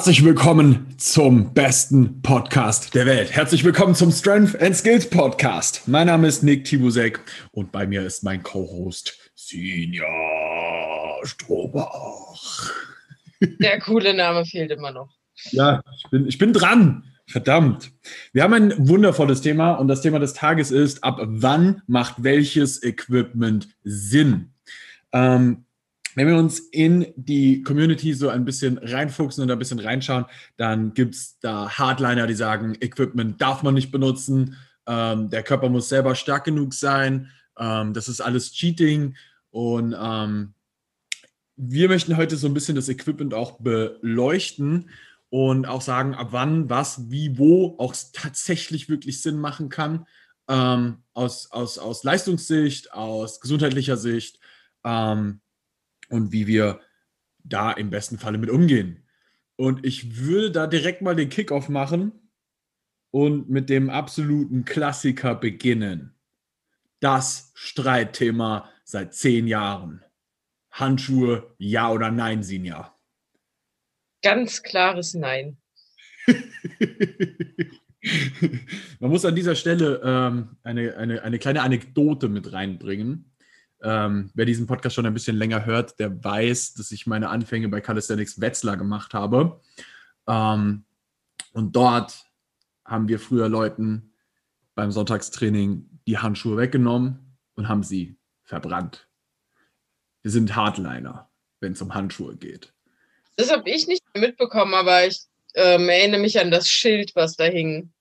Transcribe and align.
Herzlich 0.00 0.24
willkommen 0.24 0.94
zum 0.96 1.52
besten 1.52 2.22
Podcast 2.22 2.94
der 2.94 3.04
Welt. 3.04 3.32
Herzlich 3.32 3.64
willkommen 3.64 3.94
zum 3.94 4.10
Strength 4.10 4.58
and 4.58 4.74
Skills 4.74 5.10
Podcast. 5.10 5.86
Mein 5.88 6.06
Name 6.06 6.26
ist 6.26 6.42
Nick 6.42 6.64
Tibusek 6.64 7.20
und 7.52 7.70
bei 7.70 7.86
mir 7.86 8.06
ist 8.06 8.24
mein 8.24 8.42
Co-Host 8.42 9.30
Sinja 9.34 10.06
Strobach. 11.24 12.72
Der 13.42 13.78
coole 13.80 14.14
Name 14.14 14.46
fehlt 14.46 14.70
immer 14.70 14.90
noch. 14.90 15.10
Ja, 15.50 15.82
ich 15.94 16.10
bin, 16.10 16.26
ich 16.26 16.38
bin 16.38 16.54
dran. 16.54 17.04
Verdammt. 17.26 17.92
Wir 18.32 18.42
haben 18.42 18.54
ein 18.54 18.88
wundervolles 18.88 19.42
Thema 19.42 19.74
und 19.74 19.88
das 19.88 20.00
Thema 20.00 20.18
des 20.18 20.32
Tages 20.32 20.70
ist, 20.70 21.04
ab 21.04 21.18
wann 21.20 21.82
macht 21.86 22.22
welches 22.22 22.82
Equipment 22.82 23.68
Sinn? 23.84 24.54
Ähm, 25.12 25.66
wenn 26.14 26.26
wir 26.26 26.36
uns 26.36 26.58
in 26.58 27.12
die 27.16 27.62
Community 27.62 28.14
so 28.14 28.28
ein 28.28 28.44
bisschen 28.44 28.78
reinfuchsen 28.78 29.44
und 29.44 29.50
ein 29.50 29.58
bisschen 29.58 29.78
reinschauen, 29.78 30.26
dann 30.56 30.94
gibt 30.94 31.14
es 31.14 31.38
da 31.40 31.70
Hardliner, 31.70 32.26
die 32.26 32.34
sagen, 32.34 32.76
Equipment 32.80 33.40
darf 33.40 33.62
man 33.62 33.74
nicht 33.74 33.90
benutzen, 33.90 34.56
ähm, 34.86 35.30
der 35.30 35.42
Körper 35.42 35.68
muss 35.68 35.88
selber 35.88 36.14
stark 36.14 36.44
genug 36.44 36.74
sein, 36.74 37.30
ähm, 37.58 37.94
das 37.94 38.08
ist 38.08 38.20
alles 38.20 38.52
Cheating. 38.52 39.14
Und 39.50 39.94
ähm, 40.00 40.54
wir 41.56 41.88
möchten 41.88 42.16
heute 42.16 42.36
so 42.36 42.46
ein 42.46 42.54
bisschen 42.54 42.76
das 42.76 42.88
Equipment 42.88 43.34
auch 43.34 43.60
beleuchten 43.60 44.90
und 45.28 45.66
auch 45.66 45.82
sagen, 45.82 46.14
ab 46.14 46.28
wann, 46.30 46.68
was, 46.70 47.10
wie, 47.10 47.38
wo 47.38 47.76
auch 47.78 47.94
tatsächlich 48.12 48.88
wirklich 48.88 49.22
Sinn 49.22 49.38
machen 49.38 49.68
kann, 49.68 50.06
ähm, 50.48 50.98
aus, 51.14 51.50
aus, 51.52 51.78
aus 51.78 52.02
Leistungssicht, 52.02 52.92
aus 52.92 53.40
gesundheitlicher 53.40 53.96
Sicht. 53.96 54.40
Ähm, 54.84 55.40
und 56.10 56.32
wie 56.32 56.46
wir 56.46 56.80
da 57.42 57.72
im 57.72 57.90
besten 57.90 58.18
Falle 58.18 58.38
mit 58.38 58.50
umgehen. 58.50 59.04
Und 59.56 59.84
ich 59.84 60.18
würde 60.18 60.50
da 60.50 60.66
direkt 60.66 61.02
mal 61.02 61.16
den 61.16 61.28
Kickoff 61.28 61.68
machen 61.68 62.12
und 63.10 63.48
mit 63.48 63.68
dem 63.68 63.90
absoluten 63.90 64.64
Klassiker 64.64 65.34
beginnen. 65.34 66.14
Das 67.00 67.52
Streitthema 67.54 68.68
seit 68.84 69.14
zehn 69.14 69.46
Jahren. 69.46 70.04
Handschuhe, 70.70 71.54
ja 71.58 71.90
oder 71.90 72.10
nein, 72.10 72.42
Sinja? 72.42 72.96
Ganz 74.22 74.62
klares 74.62 75.14
Nein. 75.14 75.56
Man 79.00 79.10
muss 79.10 79.24
an 79.24 79.34
dieser 79.34 79.54
Stelle 79.54 80.00
ähm, 80.04 80.56
eine, 80.62 80.96
eine, 80.96 81.22
eine 81.22 81.38
kleine 81.38 81.62
Anekdote 81.62 82.28
mit 82.28 82.52
reinbringen. 82.52 83.29
Ähm, 83.82 84.30
wer 84.34 84.44
diesen 84.44 84.66
Podcast 84.66 84.94
schon 84.94 85.06
ein 85.06 85.14
bisschen 85.14 85.36
länger 85.36 85.64
hört, 85.64 85.98
der 85.98 86.22
weiß, 86.22 86.74
dass 86.74 86.92
ich 86.92 87.06
meine 87.06 87.30
Anfänge 87.30 87.68
bei 87.68 87.80
Calisthenics 87.80 88.40
Wetzlar 88.40 88.76
gemacht 88.76 89.14
habe. 89.14 89.60
Ähm, 90.26 90.84
und 91.52 91.74
dort 91.74 92.24
haben 92.84 93.08
wir 93.08 93.18
früher 93.18 93.48
Leuten 93.48 94.12
beim 94.74 94.90
Sonntagstraining 94.90 95.88
die 96.06 96.18
Handschuhe 96.18 96.56
weggenommen 96.56 97.36
und 97.54 97.68
haben 97.68 97.82
sie 97.82 98.16
verbrannt. 98.42 99.08
Wir 100.22 100.30
sind 100.30 100.54
Hardliner, 100.54 101.30
wenn 101.60 101.72
es 101.72 101.82
um 101.82 101.94
Handschuhe 101.94 102.36
geht. 102.36 102.72
Das 103.36 103.50
habe 103.50 103.68
ich 103.70 103.86
nicht 103.86 104.02
mitbekommen, 104.14 104.74
aber 104.74 105.06
ich 105.06 105.22
ähm, 105.54 105.88
erinnere 105.88 106.20
mich 106.20 106.38
an 106.38 106.50
das 106.50 106.68
Schild, 106.68 107.14
was 107.16 107.36
da 107.36 107.44
hing. 107.44 107.92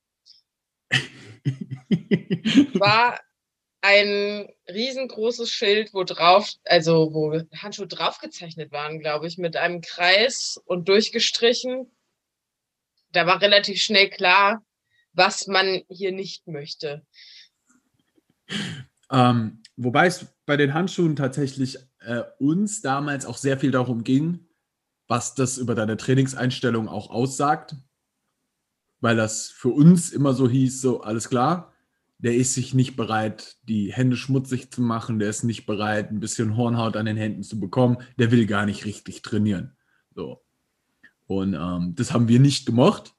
War 2.73 3.19
ein 3.81 4.47
riesengroßes 4.67 5.49
Schild, 5.49 5.93
wo 5.93 6.03
drauf, 6.03 6.53
also 6.65 7.13
wo 7.13 7.41
Handschuhe 7.57 7.87
draufgezeichnet 7.87 8.71
waren, 8.71 8.99
glaube 8.99 9.27
ich, 9.27 9.37
mit 9.37 9.55
einem 9.55 9.81
Kreis 9.81 10.59
und 10.65 10.89
durchgestrichen. 10.89 11.89
Da 13.11 13.25
war 13.25 13.41
relativ 13.41 13.81
schnell 13.81 14.09
klar, 14.09 14.63
was 15.13 15.47
man 15.47 15.83
hier 15.89 16.11
nicht 16.11 16.47
möchte. 16.47 17.05
Ähm, 19.11 19.63
wobei 19.75 20.07
es 20.07 20.27
bei 20.45 20.57
den 20.57 20.73
Handschuhen 20.73 21.15
tatsächlich 21.15 21.77
äh, 22.01 22.23
uns 22.37 22.81
damals 22.81 23.25
auch 23.25 23.37
sehr 23.37 23.57
viel 23.57 23.71
darum 23.71 24.03
ging, 24.03 24.47
was 25.07 25.35
das 25.35 25.57
über 25.57 25.73
deine 25.73 25.97
Trainingseinstellung 25.97 26.87
auch 26.87 27.09
aussagt, 27.09 27.75
weil 28.99 29.15
das 29.15 29.49
für 29.49 29.69
uns 29.69 30.11
immer 30.11 30.33
so 30.33 30.49
hieß, 30.49 30.81
so 30.81 31.01
alles 31.01 31.29
klar, 31.29 31.73
der 32.19 32.35
ist 32.35 32.53
sich 32.53 32.73
nicht 32.73 32.95
bereit, 32.95 33.55
die 33.63 33.93
Hände 33.93 34.17
schmutzig 34.17 34.71
zu 34.71 34.81
machen, 34.81 35.19
der 35.19 35.29
ist 35.29 35.43
nicht 35.43 35.65
bereit, 35.65 36.11
ein 36.11 36.19
bisschen 36.19 36.57
Hornhaut 36.57 36.97
an 36.97 37.05
den 37.05 37.17
Händen 37.17 37.43
zu 37.43 37.59
bekommen, 37.59 37.97
der 38.17 38.31
will 38.31 38.45
gar 38.45 38.65
nicht 38.65 38.85
richtig 38.85 39.21
trainieren. 39.21 39.71
So. 40.13 40.41
Und 41.27 41.53
ähm, 41.53 41.93
das 41.95 42.11
haben 42.11 42.27
wir 42.27 42.39
nicht 42.39 42.65
gemacht 42.65 43.13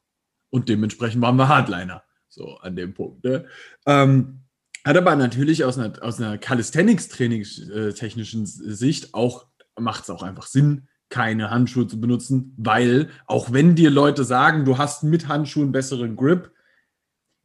und 0.51 0.69
dementsprechend 0.69 1.23
waren 1.23 1.37
wir 1.37 1.49
Hardliner. 1.49 2.03
So 2.29 2.59
an 2.59 2.77
dem 2.77 2.95
Punkt. 2.95 3.25
Ne? 3.25 3.47
Ähm, 3.87 4.41
hat 4.85 4.97
aber 4.97 5.17
natürlich 5.17 5.65
aus 5.65 5.79
einer, 5.79 6.01
aus 6.03 6.21
einer 6.21 6.39
Calisthenics-technischen 6.39 8.47
Sicht 8.47 9.15
auch, 9.15 9.47
macht 9.79 10.05
es 10.05 10.11
auch 10.11 10.23
einfach 10.23 10.47
Sinn, 10.47 10.87
keine 11.09 11.51
Handschuhe 11.51 11.89
zu 11.89 12.01
benutzen, 12.01 12.55
weil 12.57 13.11
auch 13.27 13.53
wenn 13.53 13.75
dir 13.75 13.91
Leute 13.91 14.23
sagen, 14.25 14.65
du 14.65 14.79
hast 14.79 15.03
mit 15.03 15.27
Handschuhen 15.27 15.73
besseren 15.73 16.15
Grip, 16.17 16.53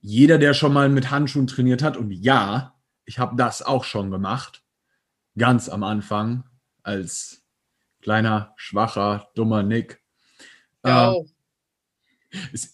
jeder, 0.06 0.38
der 0.38 0.54
schon 0.54 0.72
mal 0.72 0.88
mit 0.88 1.10
Handschuhen 1.10 1.48
trainiert 1.48 1.82
hat, 1.82 1.98
und 1.98 2.12
ja, 2.12 2.76
ich 3.06 3.18
habe 3.18 3.36
das 3.36 3.64
auch 3.64 3.84
schon 3.84 4.12
gemacht, 4.12 4.64
ganz 5.36 5.68
am 5.68 5.84
Anfang, 5.84 6.44
als 6.84 7.44
kleiner, 8.02 8.54
schwacher, 8.56 9.30
dummer 9.34 9.64
Nick. 9.64 10.00
Ja. 10.86 11.14
Äh, 11.14 11.24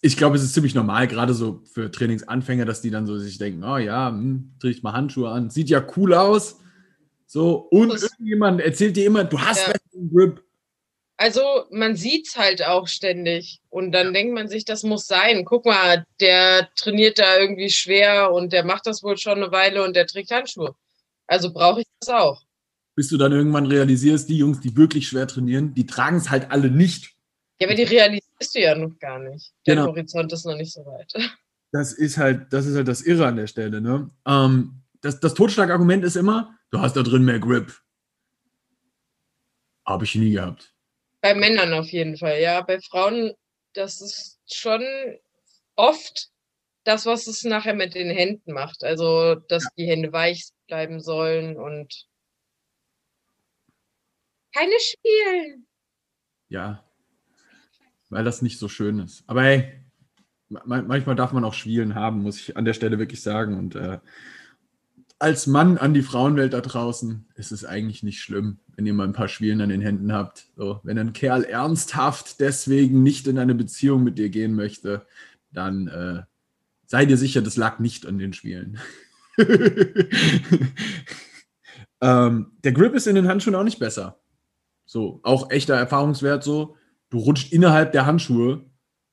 ich 0.02 0.16
glaube, 0.16 0.36
es 0.36 0.42
ist 0.42 0.52
ziemlich 0.52 0.74
normal, 0.74 1.08
gerade 1.08 1.32
so 1.32 1.62
für 1.64 1.90
Trainingsanfänger, 1.90 2.66
dass 2.66 2.82
die 2.82 2.90
dann 2.90 3.06
so 3.06 3.16
sich 3.18 3.38
denken, 3.38 3.64
oh 3.64 3.78
ja, 3.78 4.10
hm, 4.10 4.52
trage 4.58 4.74
ich 4.74 4.82
mal 4.82 4.92
Handschuhe 4.92 5.30
an, 5.30 5.48
sieht 5.48 5.70
ja 5.70 5.82
cool 5.96 6.12
aus. 6.12 6.60
So, 7.26 7.56
und 7.70 7.92
irgendjemand 7.92 8.60
erzählt 8.60 8.96
dir 8.96 9.06
immer, 9.06 9.24
du 9.24 9.40
hast 9.40 9.66
ja. 9.66 9.72
besseren 9.72 10.10
Grip. 10.12 10.44
Also 11.22 11.66
man 11.70 11.94
sieht 11.94 12.26
es 12.26 12.36
halt 12.36 12.66
auch 12.66 12.88
ständig 12.88 13.60
und 13.70 13.92
dann 13.92 14.12
denkt 14.12 14.34
man 14.34 14.48
sich, 14.48 14.64
das 14.64 14.82
muss 14.82 15.06
sein. 15.06 15.44
Guck 15.44 15.66
mal, 15.66 16.04
der 16.20 16.68
trainiert 16.74 17.20
da 17.20 17.38
irgendwie 17.38 17.70
schwer 17.70 18.32
und 18.32 18.52
der 18.52 18.64
macht 18.64 18.88
das 18.88 19.04
wohl 19.04 19.16
schon 19.16 19.40
eine 19.40 19.52
Weile 19.52 19.84
und 19.84 19.94
der 19.94 20.08
trägt 20.08 20.32
Handschuhe. 20.32 20.74
Also 21.28 21.52
brauche 21.52 21.82
ich 21.82 21.86
das 22.00 22.08
auch. 22.08 22.42
Bis 22.96 23.06
du 23.06 23.18
dann 23.18 23.30
irgendwann 23.30 23.66
realisierst, 23.66 24.28
die 24.30 24.38
Jungs, 24.38 24.58
die 24.58 24.76
wirklich 24.76 25.06
schwer 25.06 25.28
trainieren, 25.28 25.74
die 25.74 25.86
tragen 25.86 26.16
es 26.16 26.28
halt 26.28 26.50
alle 26.50 26.72
nicht. 26.72 27.12
Ja, 27.60 27.68
aber 27.68 27.76
die 27.76 27.84
realisierst 27.84 28.56
du 28.56 28.60
ja 28.60 28.74
noch 28.74 28.98
gar 28.98 29.20
nicht. 29.20 29.52
Der 29.64 29.76
genau. 29.76 29.86
Horizont 29.86 30.32
ist 30.32 30.44
noch 30.44 30.56
nicht 30.56 30.72
so 30.72 30.84
weit. 30.84 31.12
Das 31.74 31.94
ist 31.94 32.18
halt, 32.18 32.52
das 32.52 32.66
ist 32.66 32.76
halt 32.76 32.86
das 32.86 33.00
Irre 33.00 33.26
an 33.26 33.36
der 33.36 33.46
Stelle. 33.46 33.80
Ne? 33.80 34.10
Ähm, 34.26 34.82
das, 35.00 35.20
das 35.20 35.32
Totschlagargument 35.32 36.04
ist 36.04 36.16
immer, 36.16 36.58
du 36.70 36.80
hast 36.80 36.96
da 36.96 37.02
drin 37.02 37.24
mehr 37.24 37.38
Grip. 37.38 37.80
Habe 39.86 40.04
ich 40.04 40.14
nie 40.14 40.32
gehabt. 40.32 40.72
Bei 41.22 41.34
Männern 41.34 41.72
auf 41.72 41.88
jeden 41.88 42.16
Fall, 42.16 42.40
ja. 42.40 42.60
Bei 42.60 42.80
Frauen, 42.80 43.32
das 43.74 44.00
ist 44.00 44.40
schon 44.52 44.82
oft 45.76 46.28
das, 46.84 47.06
was 47.06 47.28
es 47.28 47.44
nachher 47.44 47.74
mit 47.74 47.94
den 47.94 48.10
Händen 48.10 48.52
macht. 48.52 48.82
Also, 48.84 49.36
dass 49.36 49.64
die 49.76 49.86
Hände 49.86 50.12
weich 50.12 50.50
bleiben 50.66 51.00
sollen 51.00 51.56
und 51.56 52.06
keine 54.52 54.78
spielen. 54.80 55.66
Ja, 56.48 56.84
weil 58.10 58.24
das 58.24 58.42
nicht 58.42 58.58
so 58.58 58.68
schön 58.68 58.98
ist. 58.98 59.22
Aber 59.28 59.44
hey, 59.44 59.80
manchmal 60.48 61.14
darf 61.14 61.32
man 61.32 61.44
auch 61.44 61.54
Spielen 61.54 61.94
haben, 61.94 62.22
muss 62.22 62.40
ich 62.40 62.56
an 62.56 62.64
der 62.64 62.74
Stelle 62.74 62.98
wirklich 62.98 63.22
sagen. 63.22 63.56
Und 63.56 63.76
äh, 63.76 64.00
als 65.22 65.46
Mann 65.46 65.78
an 65.78 65.94
die 65.94 66.02
Frauenwelt 66.02 66.52
da 66.52 66.60
draußen 66.60 67.26
ist 67.36 67.52
es 67.52 67.64
eigentlich 67.64 68.02
nicht 68.02 68.20
schlimm, 68.20 68.58
wenn 68.74 68.86
ihr 68.86 68.92
mal 68.92 69.06
ein 69.06 69.12
paar 69.12 69.28
Schwielen 69.28 69.60
an 69.60 69.68
den 69.68 69.80
Händen 69.80 70.12
habt. 70.12 70.48
So, 70.56 70.80
wenn 70.82 70.98
ein 70.98 71.12
Kerl 71.12 71.44
ernsthaft 71.44 72.40
deswegen 72.40 73.04
nicht 73.04 73.28
in 73.28 73.38
eine 73.38 73.54
Beziehung 73.54 74.02
mit 74.02 74.18
dir 74.18 74.30
gehen 74.30 74.56
möchte, 74.56 75.06
dann 75.52 75.86
äh, 75.86 76.22
sei 76.86 77.06
dir 77.06 77.16
sicher, 77.16 77.40
das 77.40 77.56
lag 77.56 77.78
nicht 77.78 78.04
an 78.04 78.18
den 78.18 78.32
Schwielen. 78.32 78.80
ähm, 82.00 82.52
der 82.64 82.72
Grip 82.72 82.94
ist 82.94 83.06
in 83.06 83.14
den 83.14 83.28
Handschuhen 83.28 83.54
auch 83.54 83.62
nicht 83.62 83.78
besser. 83.78 84.18
So, 84.86 85.20
auch 85.22 85.52
echter 85.52 85.76
Erfahrungswert 85.76 86.42
so. 86.42 86.76
Du 87.10 87.18
rutscht 87.18 87.52
innerhalb 87.52 87.92
der 87.92 88.06
Handschuhe 88.06 88.64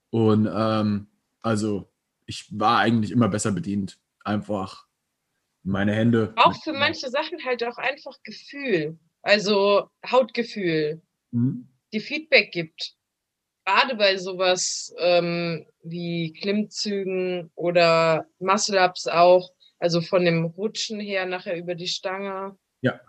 und 0.10 0.50
ähm, 0.52 1.06
also 1.42 1.92
ich 2.26 2.48
war 2.60 2.80
eigentlich 2.80 3.12
immer 3.12 3.30
besser 3.30 3.52
bedient. 3.52 4.00
Einfach 4.24 4.89
meine 5.64 5.94
Hände. 5.94 6.34
Auch 6.36 6.56
für 6.64 6.74
manche 6.74 7.10
Sachen 7.10 7.44
halt 7.46 7.64
auch 7.64 7.78
einfach 7.78 8.16
Gefühl. 8.24 8.98
Also 9.22 9.90
Hautgefühl, 10.10 11.02
mhm. 11.32 11.68
die 11.94 12.00
Feedback 12.00 12.52
gibt. 12.52 12.96
Gerade 13.66 13.96
bei 13.96 14.18
sowas 14.18 14.94
ähm, 14.98 15.66
wie 15.84 16.34
Klimmzügen 16.34 17.52
oder 17.56 18.26
Muscle-Ups 18.40 19.08
auch, 19.08 19.52
also 19.78 20.02
von 20.02 20.26
dem 20.26 20.46
Rutschen 20.46 21.00
her 21.00 21.26
nachher 21.26 21.58
über 21.58 21.76
die 21.76 21.88
Stange. 21.88 22.58
Ja. 22.82 23.00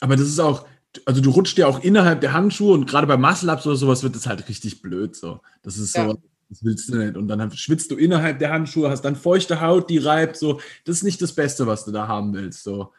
Aber 0.00 0.16
das 0.16 0.26
ist 0.26 0.40
auch, 0.40 0.66
also 1.04 1.20
du 1.20 1.30
rutschst 1.30 1.58
ja 1.58 1.66
auch 1.66 1.80
innerhalb 1.84 2.20
der 2.20 2.32
Handschuhe 2.32 2.72
und 2.72 2.86
gerade 2.86 3.06
bei 3.06 3.16
Muscle-Ups 3.16 3.66
oder 3.66 3.76
sowas 3.76 4.02
wird 4.02 4.16
das 4.16 4.26
halt 4.26 4.48
richtig 4.48 4.82
blöd. 4.82 5.14
So. 5.14 5.40
Das 5.62 5.76
ist 5.76 5.94
ja. 5.94 6.08
so, 6.08 6.22
das 6.48 6.64
willst 6.64 6.88
du 6.88 6.96
nicht. 6.96 7.16
Und 7.16 7.28
dann 7.28 7.50
schwitzt 7.52 7.90
du 7.90 7.96
innerhalb 7.96 8.38
der 8.38 8.52
Handschuhe, 8.52 8.90
hast 8.90 9.02
dann 9.02 9.16
feuchte 9.16 9.60
Haut, 9.60 9.90
die 9.90 9.98
reibt. 9.98 10.36
So. 10.36 10.60
Das 10.84 10.96
ist 10.96 11.02
nicht 11.02 11.20
das 11.22 11.32
Beste, 11.32 11.66
was 11.66 11.84
du 11.84 11.92
da 11.92 12.08
haben 12.08 12.32
willst. 12.34 12.62
So. 12.62 12.92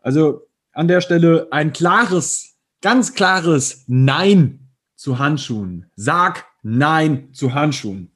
Also 0.00 0.48
an 0.72 0.88
der 0.88 1.00
Stelle 1.00 1.48
ein 1.50 1.72
klares, 1.72 2.56
ganz 2.80 3.14
klares 3.14 3.84
Nein 3.86 4.68
zu 4.96 5.18
Handschuhen. 5.18 5.90
Sag 5.96 6.46
Nein 6.62 7.32
zu 7.32 7.54
Handschuhen. 7.54 8.12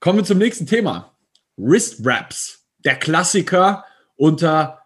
Kommen 0.00 0.18
wir 0.18 0.24
zum 0.24 0.38
nächsten 0.38 0.66
Thema. 0.66 1.16
Wrist 1.56 2.04
Wraps. 2.04 2.66
Der 2.84 2.96
Klassiker 2.96 3.84
unter 4.16 4.80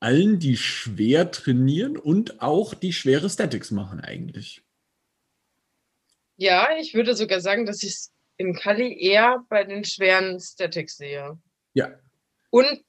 allen, 0.00 0.38
die 0.38 0.56
schwer 0.56 1.30
trainieren 1.30 1.96
und 1.96 2.40
auch 2.40 2.74
die 2.74 2.92
schwere 2.92 3.28
Statics 3.28 3.70
machen 3.70 4.00
eigentlich. 4.00 4.62
Ja, 6.38 6.68
ich 6.80 6.94
würde 6.94 7.14
sogar 7.16 7.40
sagen, 7.40 7.66
dass 7.66 7.82
ich 7.82 7.90
es 7.90 8.12
in 8.36 8.54
Kali 8.54 8.96
eher 8.96 9.44
bei 9.48 9.64
den 9.64 9.84
schweren 9.84 10.38
Statics 10.38 10.96
sehe. 10.96 11.36
Ja. 11.74 11.90
Und 12.50 12.84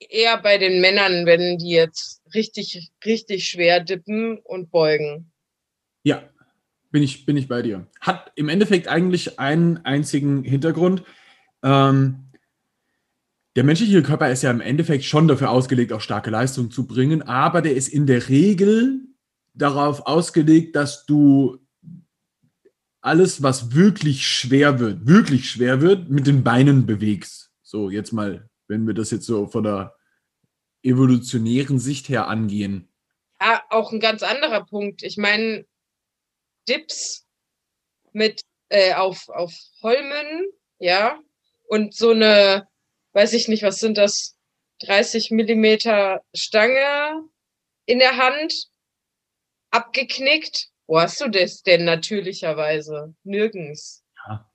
eher 0.00 0.40
bei 0.40 0.56
den 0.56 0.80
Männern, 0.80 1.26
wenn 1.26 1.58
die 1.58 1.70
jetzt 1.70 2.22
richtig, 2.34 2.90
richtig 3.04 3.46
schwer 3.46 3.80
dippen 3.80 4.38
und 4.38 4.70
beugen. 4.70 5.30
Ja, 6.02 6.22
bin 6.90 7.02
ich, 7.02 7.26
bin 7.26 7.36
ich 7.36 7.46
bei 7.46 7.60
dir. 7.60 7.86
Hat 8.00 8.32
im 8.36 8.48
Endeffekt 8.48 8.88
eigentlich 8.88 9.38
einen 9.38 9.84
einzigen 9.84 10.42
Hintergrund. 10.42 11.04
Ähm, 11.62 12.30
der 13.54 13.64
menschliche 13.64 14.02
Körper 14.02 14.30
ist 14.30 14.42
ja 14.42 14.50
im 14.50 14.62
Endeffekt 14.62 15.04
schon 15.04 15.28
dafür 15.28 15.50
ausgelegt, 15.50 15.92
auch 15.92 16.00
starke 16.00 16.30
Leistungen 16.30 16.70
zu 16.70 16.86
bringen, 16.86 17.20
aber 17.20 17.60
der 17.60 17.76
ist 17.76 17.88
in 17.88 18.06
der 18.06 18.30
Regel 18.30 19.02
darauf 19.52 20.06
ausgelegt, 20.06 20.74
dass 20.74 21.04
du 21.04 21.58
alles, 23.02 23.42
was 23.42 23.74
wirklich 23.74 24.26
schwer 24.26 24.78
wird, 24.78 25.06
wirklich 25.06 25.50
schwer 25.50 25.80
wird, 25.80 26.08
mit 26.08 26.26
den 26.26 26.42
Beinen 26.42 26.86
bewegst. 26.86 27.50
So, 27.62 27.90
jetzt 27.90 28.12
mal, 28.12 28.48
wenn 28.68 28.86
wir 28.86 28.94
das 28.94 29.10
jetzt 29.10 29.26
so 29.26 29.46
von 29.46 29.64
der 29.64 29.94
evolutionären 30.82 31.78
Sicht 31.78 32.08
her 32.08 32.28
angehen. 32.28 32.88
Ja, 33.40 33.62
auch 33.70 33.92
ein 33.92 34.00
ganz 34.00 34.22
anderer 34.22 34.64
Punkt. 34.64 35.02
Ich 35.02 35.16
meine, 35.16 35.66
Dips 36.68 37.26
mit 38.12 38.42
äh, 38.68 38.94
auf, 38.94 39.28
auf 39.28 39.52
Holmen, 39.82 40.46
ja, 40.78 41.20
und 41.64 41.94
so 41.94 42.10
eine 42.10 42.68
weiß 43.12 43.32
ich 43.34 43.48
nicht, 43.48 43.62
was 43.62 43.78
sind 43.78 43.98
das, 43.98 44.36
30 44.80 45.30
Millimeter 45.30 46.24
Stange 46.34 47.28
in 47.86 47.98
der 47.98 48.16
Hand, 48.16 48.68
abgeknickt. 49.70 50.70
Wo 50.92 51.00
hast 51.00 51.22
du 51.22 51.30
das 51.30 51.62
denn 51.62 51.86
natürlicherweise? 51.86 53.14
Nirgends. 53.24 54.04
Ja, 54.26 54.52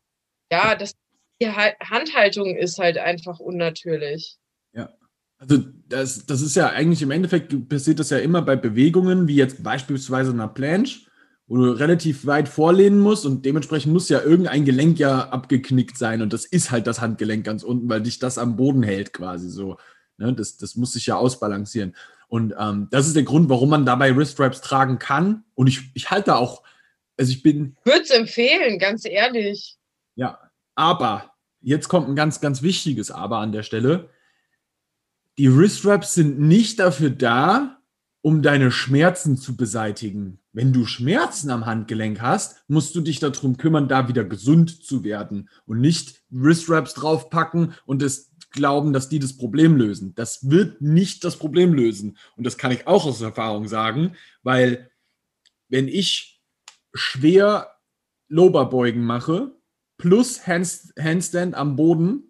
ja 0.51 0.75
das, 0.75 0.93
die 1.41 1.49
Handhaltung 1.49 2.55
ist 2.55 2.77
halt 2.77 2.99
einfach 2.99 3.39
unnatürlich. 3.39 4.37
Ja. 4.71 4.93
Also 5.39 5.63
das, 5.87 6.27
das 6.27 6.41
ist 6.41 6.55
ja 6.55 6.69
eigentlich 6.69 7.01
im 7.01 7.09
Endeffekt 7.09 7.67
passiert 7.67 7.97
das 7.97 8.11
ja 8.11 8.19
immer 8.19 8.43
bei 8.43 8.55
Bewegungen, 8.55 9.27
wie 9.27 9.35
jetzt 9.35 9.63
beispielsweise 9.63 10.29
einer 10.29 10.47
Planche 10.47 11.07
wo 11.47 11.55
du 11.55 11.71
relativ 11.71 12.25
weit 12.25 12.49
vorlehnen 12.49 12.99
musst 12.99 13.25
und 13.25 13.45
dementsprechend 13.45 13.93
muss 13.93 14.09
ja 14.09 14.21
irgendein 14.21 14.65
Gelenk 14.65 14.99
ja 14.99 15.29
abgeknickt 15.29 15.97
sein 15.97 16.21
und 16.21 16.33
das 16.33 16.43
ist 16.43 16.71
halt 16.71 16.87
das 16.87 16.99
Handgelenk 16.99 17.45
ganz 17.45 17.63
unten, 17.63 17.87
weil 17.87 18.01
dich 18.01 18.19
das 18.19 18.37
am 18.37 18.57
Boden 18.57 18.83
hält 18.83 19.13
quasi 19.13 19.49
so. 19.49 19.77
Ne? 20.17 20.33
Das, 20.33 20.57
das 20.57 20.75
muss 20.75 20.91
sich 20.91 21.05
ja 21.05 21.15
ausbalancieren. 21.15 21.95
Und 22.27 22.53
ähm, 22.57 22.87
das 22.91 23.07
ist 23.07 23.15
der 23.15 23.23
Grund, 23.23 23.49
warum 23.49 23.69
man 23.69 23.85
dabei 23.85 24.15
Wrist 24.15 24.37
tragen 24.37 24.99
kann. 24.99 25.43
Und 25.55 25.67
ich, 25.67 25.91
ich 25.93 26.11
halte 26.11 26.35
auch, 26.35 26.63
also 27.17 27.31
ich 27.31 27.41
bin. 27.41 27.75
Würde 27.83 28.01
es 28.01 28.11
empfehlen, 28.11 28.79
ganz 28.79 29.05
ehrlich. 29.05 29.77
Ja, 30.15 30.39
aber 30.75 31.33
jetzt 31.61 31.87
kommt 31.87 32.09
ein 32.09 32.15
ganz, 32.15 32.41
ganz 32.41 32.61
wichtiges 32.61 33.11
Aber 33.11 33.37
an 33.37 33.51
der 33.51 33.63
Stelle. 33.63 34.09
Die 35.37 35.55
Wrist 35.55 35.83
sind 36.13 36.39
nicht 36.39 36.79
dafür 36.79 37.11
da, 37.11 37.77
um 38.21 38.41
deine 38.41 38.71
Schmerzen 38.71 39.37
zu 39.37 39.55
beseitigen. 39.55 40.39
Wenn 40.51 40.73
du 40.73 40.85
Schmerzen 40.85 41.51
am 41.51 41.65
Handgelenk 41.65 42.19
hast, 42.19 42.63
musst 42.67 42.95
du 42.95 43.01
dich 43.01 43.19
darum 43.19 43.57
kümmern, 43.57 43.87
da 43.87 44.07
wieder 44.07 44.23
gesund 44.23 44.83
zu 44.83 45.03
werden 45.03 45.49
und 45.65 45.79
nicht 45.79 46.23
Wrist-Wraps 46.29 46.95
draufpacken 46.95 47.73
und 47.85 48.01
es 48.01 48.31
glauben, 48.57 48.91
dass 48.91 49.07
die 49.07 49.19
das 49.19 49.37
Problem 49.37 49.77
lösen. 49.77 50.13
Das 50.15 50.49
wird 50.49 50.81
nicht 50.81 51.23
das 51.23 51.37
Problem 51.37 51.73
lösen. 51.73 52.17
Und 52.35 52.45
das 52.45 52.57
kann 52.57 52.71
ich 52.71 52.85
auch 52.87 53.05
aus 53.05 53.21
Erfahrung 53.21 53.67
sagen, 53.69 54.15
weil 54.43 54.91
wenn 55.69 55.87
ich 55.87 56.41
schwer 56.93 57.71
Loberbeugen 58.27 59.03
mache, 59.03 59.55
plus 59.97 60.45
Handstand 60.45 61.55
am 61.55 61.75
Boden, 61.75 62.23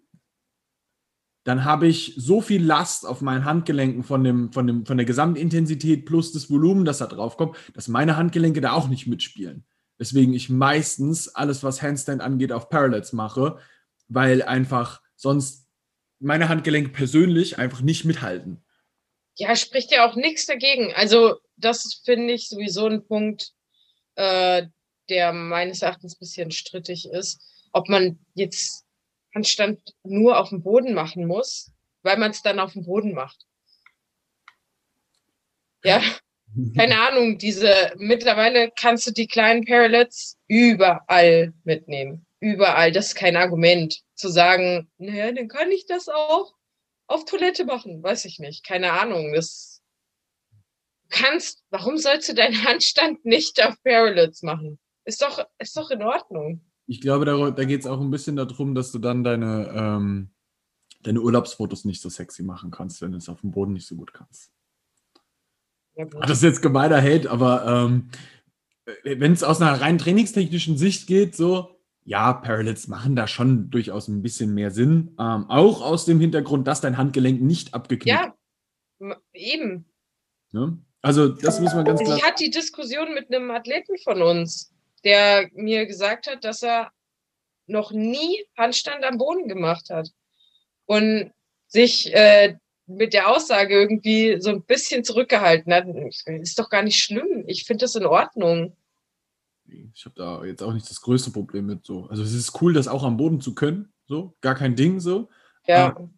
dann 1.44 1.64
habe 1.64 1.86
ich 1.86 2.14
so 2.16 2.40
viel 2.40 2.62
Last 2.62 3.06
auf 3.06 3.22
meinen 3.22 3.44
Handgelenken 3.44 4.04
von, 4.04 4.22
dem, 4.22 4.52
von, 4.52 4.66
dem, 4.66 4.84
von 4.84 4.98
der 4.98 5.06
Gesamtintensität 5.06 6.04
plus 6.04 6.32
das 6.32 6.50
Volumen, 6.50 6.84
das 6.84 6.98
da 6.98 7.06
drauf 7.06 7.36
kommt, 7.36 7.56
dass 7.72 7.88
meine 7.88 8.16
Handgelenke 8.16 8.60
da 8.60 8.72
auch 8.72 8.88
nicht 8.88 9.06
mitspielen. 9.06 9.64
Deswegen 9.98 10.34
ich 10.34 10.50
meistens 10.50 11.28
alles, 11.28 11.64
was 11.64 11.82
Handstand 11.82 12.20
angeht, 12.20 12.52
auf 12.52 12.68
Parallels 12.68 13.12
mache, 13.12 13.58
weil 14.08 14.42
einfach 14.42 15.00
sonst 15.16 15.67
meine 16.20 16.48
Handgelenke 16.48 16.90
persönlich 16.90 17.58
einfach 17.58 17.80
nicht 17.80 18.04
mithalten. 18.04 18.64
Ja, 19.36 19.54
spricht 19.54 19.92
ja 19.92 20.08
auch 20.08 20.16
nichts 20.16 20.46
dagegen. 20.46 20.92
Also, 20.94 21.36
das 21.56 22.02
finde 22.04 22.34
ich 22.34 22.48
sowieso 22.48 22.86
ein 22.86 23.06
Punkt, 23.06 23.52
äh, 24.16 24.66
der 25.08 25.32
meines 25.32 25.82
Erachtens 25.82 26.14
ein 26.14 26.18
bisschen 26.18 26.50
strittig 26.50 27.08
ist. 27.08 27.40
Ob 27.72 27.88
man 27.88 28.18
jetzt 28.34 28.84
Handstand 29.34 29.80
nur 30.02 30.38
auf 30.38 30.48
dem 30.48 30.62
Boden 30.62 30.94
machen 30.94 31.26
muss, 31.26 31.70
weil 32.02 32.16
man 32.16 32.32
es 32.32 32.42
dann 32.42 32.58
auf 32.58 32.72
dem 32.72 32.84
Boden 32.84 33.14
macht. 33.14 33.46
Ja, 35.84 36.02
keine 36.76 37.00
Ahnung, 37.00 37.38
diese, 37.38 37.92
mittlerweile 37.96 38.72
kannst 38.76 39.06
du 39.06 39.12
die 39.12 39.26
kleinen 39.28 39.64
Parallels 39.64 40.36
überall 40.48 41.52
mitnehmen. 41.64 42.26
Überall. 42.40 42.92
Das 42.92 43.08
ist 43.08 43.14
kein 43.14 43.36
Argument. 43.36 44.02
Zu 44.18 44.28
sagen, 44.28 44.90
naja, 44.98 45.32
dann 45.32 45.48
kann 45.48 45.70
ich 45.70 45.86
das 45.86 46.08
auch 46.08 46.54
auf 47.06 47.24
Toilette 47.24 47.64
machen. 47.64 48.02
Weiß 48.02 48.24
ich 48.24 48.38
nicht. 48.38 48.64
Keine 48.66 48.92
Ahnung. 48.92 49.32
Das 49.32 49.80
kannst, 51.08 51.64
warum 51.70 51.96
sollst 51.98 52.28
du 52.28 52.34
deinen 52.34 52.64
Handstand 52.64 53.24
nicht 53.24 53.64
auf 53.64 53.82
Parallels 53.82 54.42
machen? 54.42 54.78
Ist 55.04 55.22
doch, 55.22 55.44
ist 55.58 55.76
doch 55.76 55.90
in 55.90 56.02
Ordnung. 56.02 56.60
Ich 56.86 57.00
glaube, 57.00 57.24
da, 57.24 57.50
da 57.50 57.64
geht 57.64 57.80
es 57.80 57.86
auch 57.86 58.00
ein 58.00 58.10
bisschen 58.10 58.36
darum, 58.36 58.74
dass 58.74 58.92
du 58.92 58.98
dann 58.98 59.22
deine, 59.22 59.72
ähm, 59.74 60.30
deine 61.02 61.20
Urlaubsfotos 61.20 61.84
nicht 61.84 62.00
so 62.00 62.08
sexy 62.08 62.42
machen 62.42 62.70
kannst, 62.70 63.00
wenn 63.00 63.12
du 63.12 63.18
es 63.18 63.28
auf 63.28 63.40
dem 63.42 63.52
Boden 63.52 63.72
nicht 63.72 63.86
so 63.86 63.94
gut 63.94 64.12
kannst. 64.12 64.52
Ja, 65.94 66.04
gut. 66.04 66.22
Das 66.22 66.38
ist 66.38 66.42
jetzt 66.42 66.62
gemeiner 66.62 67.00
Hate, 67.00 67.30
aber 67.30 67.66
ähm, 67.66 68.10
wenn 69.04 69.32
es 69.32 69.42
aus 69.42 69.60
einer 69.60 69.80
rein 69.80 69.98
trainingstechnischen 69.98 70.76
Sicht 70.76 71.06
geht, 71.06 71.36
so, 71.36 71.77
ja, 72.08 72.32
Parallels 72.32 72.88
machen 72.88 73.16
da 73.16 73.26
schon 73.26 73.70
durchaus 73.70 74.08
ein 74.08 74.22
bisschen 74.22 74.54
mehr 74.54 74.70
Sinn. 74.70 75.14
Ähm, 75.18 75.46
auch 75.48 75.82
aus 75.82 76.04
dem 76.04 76.20
Hintergrund, 76.20 76.66
dass 76.66 76.80
dein 76.80 76.96
Handgelenk 76.96 77.40
nicht 77.40 77.74
abgeknickt 77.74 78.18
Ja, 78.18 78.34
eben. 79.32 79.84
Ne? 80.52 80.78
Also, 81.02 81.28
das 81.28 81.60
muss 81.60 81.74
man 81.74 81.84
ganz 81.84 82.00
klar. 82.00 82.16
Ich 82.16 82.24
hatte 82.24 82.44
die 82.44 82.50
Diskussion 82.50 83.14
mit 83.14 83.32
einem 83.32 83.50
Athleten 83.50 83.96
von 83.98 84.22
uns 84.22 84.72
der 85.04 85.48
mir 85.54 85.86
gesagt 85.86 86.26
hat, 86.26 86.44
dass 86.44 86.62
er 86.62 86.90
noch 87.66 87.92
nie 87.92 88.44
Handstand 88.56 89.04
am 89.04 89.18
Boden 89.18 89.48
gemacht 89.48 89.90
hat 89.90 90.10
und 90.86 91.32
sich 91.66 92.14
äh, 92.14 92.56
mit 92.86 93.12
der 93.12 93.28
Aussage 93.28 93.74
irgendwie 93.74 94.40
so 94.40 94.50
ein 94.50 94.62
bisschen 94.62 95.04
zurückgehalten 95.04 95.72
hat. 95.72 95.86
Ist 96.26 96.58
doch 96.58 96.70
gar 96.70 96.82
nicht 96.82 96.98
schlimm. 96.98 97.44
Ich 97.46 97.64
finde 97.64 97.84
das 97.84 97.94
in 97.94 98.06
Ordnung. 98.06 98.76
Ich 99.68 100.04
habe 100.04 100.14
da 100.16 100.44
jetzt 100.44 100.62
auch 100.62 100.72
nicht 100.72 100.88
das 100.88 101.00
größte 101.00 101.30
Problem 101.30 101.66
mit 101.66 101.84
so. 101.84 102.06
Also 102.06 102.22
es 102.22 102.32
ist 102.32 102.60
cool, 102.60 102.72
das 102.72 102.88
auch 102.88 103.04
am 103.04 103.16
Boden 103.16 103.40
zu 103.40 103.54
können, 103.54 103.92
so 104.06 104.36
gar 104.40 104.54
kein 104.54 104.76
Ding 104.76 105.00
so. 105.00 105.28
Ja. 105.66 105.88
Aber, 105.88 106.10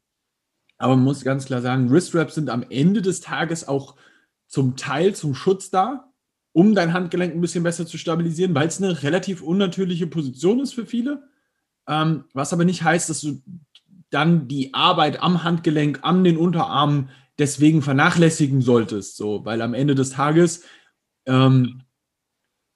aber 0.78 0.97
man 0.97 1.04
muss 1.04 1.25
ganz 1.25 1.47
klar 1.47 1.61
sagen, 1.61 1.90
Wrist 1.90 2.12
sind 2.35 2.50
am 2.50 2.64
Ende 2.69 3.02
des 3.02 3.21
Tages 3.21 3.66
auch 3.66 3.97
zum 4.47 4.76
Teil 4.76 5.14
zum 5.14 5.35
Schutz 5.35 5.71
da, 5.71 6.12
um 6.52 6.75
dein 6.75 6.92
Handgelenk 6.92 7.35
ein 7.35 7.40
bisschen 7.40 7.62
besser 7.62 7.87
zu 7.87 7.99
stabilisieren, 7.99 8.54
weil 8.54 8.69
es 8.69 8.83
eine 8.83 9.02
relativ 9.02 9.42
unnatürliche 9.42 10.07
Position 10.07 10.61
ist 10.61 10.75
für 10.75 10.87
viele. 10.87 11.28
Ähm, 11.88 12.25
was 12.35 12.52
aber 12.52 12.64
nicht 12.64 12.83
heißt, 12.83 13.11
dass 13.11 13.21
du 13.21 13.42
dann 14.11 14.49
die 14.49 14.75
Arbeit 14.75 15.23
am 15.23 15.45
Handgelenk, 15.45 16.00
an 16.02 16.25
den 16.25 16.37
Unterarmen 16.37 17.11
deswegen 17.38 17.83
vernachlässigen 17.83 18.61
solltest. 18.61 19.16
So, 19.16 19.45
weil 19.45 19.62
am 19.62 19.75
Ende 19.75 19.95
des 19.95 20.11
Tages, 20.11 20.64
ähm, 21.26 21.83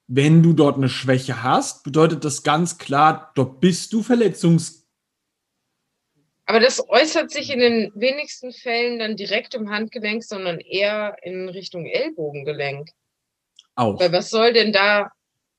wenn 0.06 0.42
du 0.42 0.52
dort 0.52 0.76
eine 0.76 0.88
Schwäche 0.88 1.42
hast, 1.42 1.82
bedeutet 1.84 2.24
das 2.24 2.42
ganz 2.42 2.78
klar, 2.78 3.32
dort 3.34 3.60
bist 3.60 3.92
du 3.92 4.02
verletzungsgefährdet 4.02 4.84
Aber 6.46 6.60
das 6.60 6.86
äußert 6.88 7.30
sich 7.30 7.50
in 7.50 7.60
den 7.60 7.92
wenigsten 7.94 8.52
Fällen 8.52 8.98
dann 8.98 9.16
direkt 9.16 9.54
im 9.54 9.70
Handgelenk, 9.70 10.22
sondern 10.22 10.60
eher 10.60 11.16
in 11.22 11.48
Richtung 11.48 11.86
Ellbogengelenk. 11.86 12.90
Auch. 13.76 13.98
Weil 13.98 14.12
was 14.12 14.30
soll 14.30 14.52
denn 14.52 14.72
da 14.72 15.10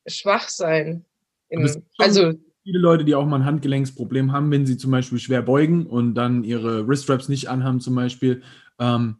schwach 0.06 0.48
sein? 0.48 1.06
Im, 1.50 1.84
also 1.98 2.34
viele 2.64 2.80
Leute, 2.80 3.06
die 3.06 3.16
auch 3.16 3.26
mal 3.26 3.38
ein 3.38 3.46
Handgelenksproblem 3.46 4.32
haben, 4.32 4.52
wenn 4.52 4.66
sie 4.66 4.78
zum 4.78 4.92
Beispiel 4.92 5.20
schwer 5.20 5.42
beugen 5.42 5.86
und 5.86 6.16
dann 6.16 6.44
ihre 6.44 6.88
Wriststraps 6.88 7.30
nicht 7.30 7.50
anhaben, 7.50 7.80
zum 7.80 7.96
Beispiel. 7.96 8.44
Ähm, 8.80 9.18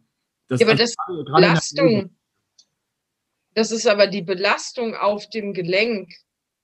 das 0.48 0.60
ja, 0.60 0.66
aber 0.66 0.76
das 0.76 0.94
Belastung, 1.06 2.10
das 3.56 3.72
ist 3.72 3.88
aber 3.88 4.06
die 4.06 4.22
Belastung 4.22 4.94
auf 4.94 5.28
dem 5.30 5.52
Gelenk. 5.54 6.12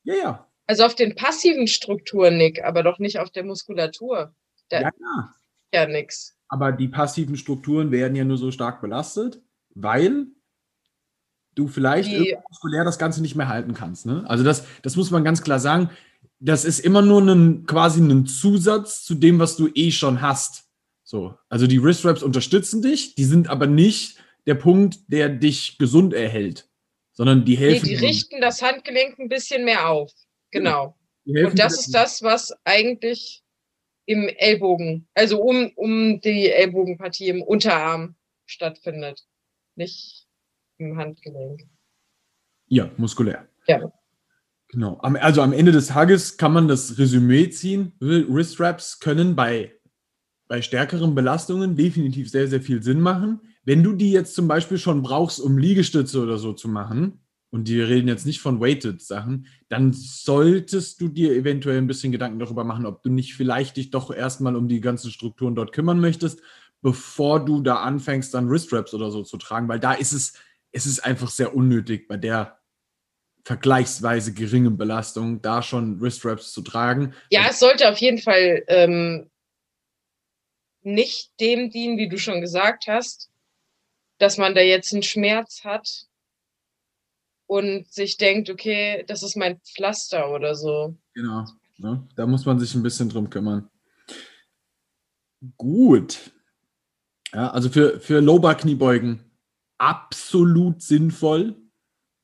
Ja, 0.04 0.14
ja. 0.14 0.48
Also 0.66 0.84
auf 0.84 0.94
den 0.94 1.14
passiven 1.14 1.66
Strukturen, 1.66 2.36
Nick, 2.36 2.62
aber 2.62 2.82
doch 2.82 2.98
nicht 2.98 3.18
auf 3.18 3.30
der 3.30 3.44
Muskulatur. 3.44 4.34
Da 4.68 4.82
ja, 4.82 4.90
ja. 5.00 5.34
Ja, 5.74 5.86
nix. 5.86 6.36
Aber 6.48 6.70
die 6.70 6.88
passiven 6.88 7.36
Strukturen 7.36 7.90
werden 7.90 8.14
ja 8.14 8.24
nur 8.24 8.36
so 8.36 8.50
stark 8.50 8.82
belastet, 8.82 9.40
weil 9.74 10.26
du 11.54 11.66
vielleicht 11.66 12.10
Die- 12.10 12.36
muskulär 12.50 12.84
das 12.84 12.98
Ganze 12.98 13.22
nicht 13.22 13.36
mehr 13.36 13.48
halten 13.48 13.72
kannst. 13.72 14.04
Ne? 14.04 14.24
Also 14.28 14.44
das, 14.44 14.66
das 14.82 14.96
muss 14.96 15.10
man 15.10 15.24
ganz 15.24 15.42
klar 15.42 15.58
sagen. 15.58 15.90
Das 16.40 16.64
ist 16.66 16.80
immer 16.80 17.00
nur 17.00 17.22
ein, 17.22 17.64
quasi 17.66 18.00
ein 18.02 18.26
Zusatz 18.26 19.02
zu 19.02 19.14
dem, 19.14 19.38
was 19.38 19.56
du 19.56 19.68
eh 19.74 19.90
schon 19.92 20.20
hast. 20.20 20.64
So, 21.04 21.38
also 21.48 21.66
die 21.66 21.82
Wrist 21.82 22.04
Wraps 22.04 22.22
unterstützen 22.22 22.82
dich, 22.82 23.14
die 23.14 23.24
sind 23.24 23.48
aber 23.48 23.66
nicht 23.66 24.18
der 24.46 24.54
Punkt, 24.56 24.98
der 25.08 25.28
dich 25.28 25.78
gesund 25.78 26.14
erhält, 26.14 26.68
sondern 27.12 27.44
die 27.44 27.52
Nee, 27.52 27.58
helfen. 27.58 27.88
die 27.88 27.94
richten 27.96 28.40
das 28.40 28.62
Handgelenk 28.62 29.18
ein 29.18 29.28
bisschen 29.28 29.64
mehr 29.64 29.88
auf. 29.88 30.12
Genau. 30.50 30.96
helfen 31.26 31.50
Und 31.50 31.58
das 31.58 31.78
ist 31.78 31.94
das, 31.94 32.22
was 32.22 32.52
eigentlich 32.64 33.42
im 34.06 34.28
Ellbogen, 34.28 35.08
also 35.14 35.40
um, 35.40 35.70
um 35.76 36.20
die 36.20 36.50
Ellbogenpartie 36.50 37.28
im 37.28 37.42
Unterarm 37.42 38.16
stattfindet. 38.46 39.24
Nicht 39.76 40.26
im 40.78 40.96
Handgelenk. 40.96 41.62
Ja, 42.66 42.90
muskulär. 42.96 43.48
Ja. 43.66 43.92
Genau. 44.68 44.96
Also 44.96 45.42
am 45.42 45.52
Ende 45.52 45.70
des 45.70 45.88
Tages 45.88 46.38
kann 46.38 46.52
man 46.52 46.66
das 46.66 46.98
Resümee 46.98 47.50
ziehen. 47.50 47.92
Wrist 48.00 48.58
Wraps 48.58 48.98
können 49.00 49.36
bei, 49.36 49.72
bei 50.48 50.62
stärkeren 50.62 51.14
Belastungen 51.14 51.76
definitiv 51.76 52.30
sehr, 52.30 52.48
sehr 52.48 52.62
viel 52.62 52.82
Sinn 52.82 53.00
machen. 53.00 53.40
Wenn 53.64 53.82
du 53.82 53.92
die 53.92 54.10
jetzt 54.10 54.34
zum 54.34 54.48
Beispiel 54.48 54.78
schon 54.78 55.02
brauchst, 55.02 55.40
um 55.40 55.58
Liegestütze 55.58 56.20
oder 56.20 56.38
so 56.38 56.52
zu 56.52 56.68
machen, 56.68 57.22
und 57.52 57.68
die 57.68 57.80
reden 57.80 58.08
jetzt 58.08 58.24
nicht 58.24 58.40
von 58.40 58.60
weighted 58.60 59.02
Sachen, 59.02 59.46
dann 59.68 59.92
solltest 59.92 61.00
du 61.02 61.08
dir 61.08 61.34
eventuell 61.34 61.76
ein 61.76 61.86
bisschen 61.86 62.10
Gedanken 62.10 62.38
darüber 62.38 62.64
machen, 62.64 62.86
ob 62.86 63.02
du 63.02 63.10
nicht 63.10 63.34
vielleicht 63.34 63.76
dich 63.76 63.90
doch 63.90 64.10
erstmal 64.10 64.56
um 64.56 64.68
die 64.68 64.80
ganzen 64.80 65.10
Strukturen 65.10 65.54
dort 65.54 65.72
kümmern 65.72 66.00
möchtest, 66.00 66.40
bevor 66.80 67.44
du 67.44 67.60
da 67.60 67.76
anfängst, 67.76 68.32
dann 68.32 68.48
Wrist 68.48 68.72
Wraps 68.72 68.94
oder 68.94 69.10
so 69.10 69.22
zu 69.22 69.36
tragen, 69.36 69.68
weil 69.68 69.80
da 69.80 69.92
ist 69.92 70.12
es, 70.12 70.32
es 70.72 70.86
ist 70.86 71.04
einfach 71.04 71.28
sehr 71.28 71.54
unnötig 71.54 72.08
bei 72.08 72.16
der 72.16 72.58
vergleichsweise 73.44 74.32
geringen 74.32 74.78
Belastung, 74.78 75.42
da 75.42 75.62
schon 75.62 76.00
Wrist 76.00 76.24
Wraps 76.24 76.52
zu 76.52 76.62
tragen. 76.62 77.12
Ja, 77.30 77.48
es 77.50 77.58
sollte 77.58 77.90
auf 77.90 77.98
jeden 77.98 78.18
Fall 78.18 78.62
ähm, 78.68 79.30
nicht 80.80 81.38
dem 81.38 81.70
dienen, 81.70 81.98
wie 81.98 82.08
du 82.08 82.18
schon 82.18 82.40
gesagt 82.40 82.86
hast, 82.86 83.31
dass 84.22 84.38
man 84.38 84.54
da 84.54 84.60
jetzt 84.60 84.92
einen 84.92 85.02
Schmerz 85.02 85.64
hat 85.64 86.06
und 87.48 87.92
sich 87.92 88.18
denkt, 88.18 88.50
okay, 88.50 89.04
das 89.08 89.24
ist 89.24 89.36
mein 89.36 89.60
Pflaster 89.60 90.30
oder 90.30 90.54
so. 90.54 90.96
Genau. 91.12 91.44
Ne? 91.78 92.06
Da 92.14 92.26
muss 92.26 92.46
man 92.46 92.60
sich 92.60 92.72
ein 92.76 92.84
bisschen 92.84 93.08
drum 93.08 93.30
kümmern. 93.30 93.68
Gut. 95.56 96.30
Ja, 97.34 97.50
also 97.50 97.68
für, 97.68 97.98
für 97.98 98.20
Low-Bar-Kniebeugen 98.20 99.24
absolut 99.78 100.82
sinnvoll. 100.82 101.56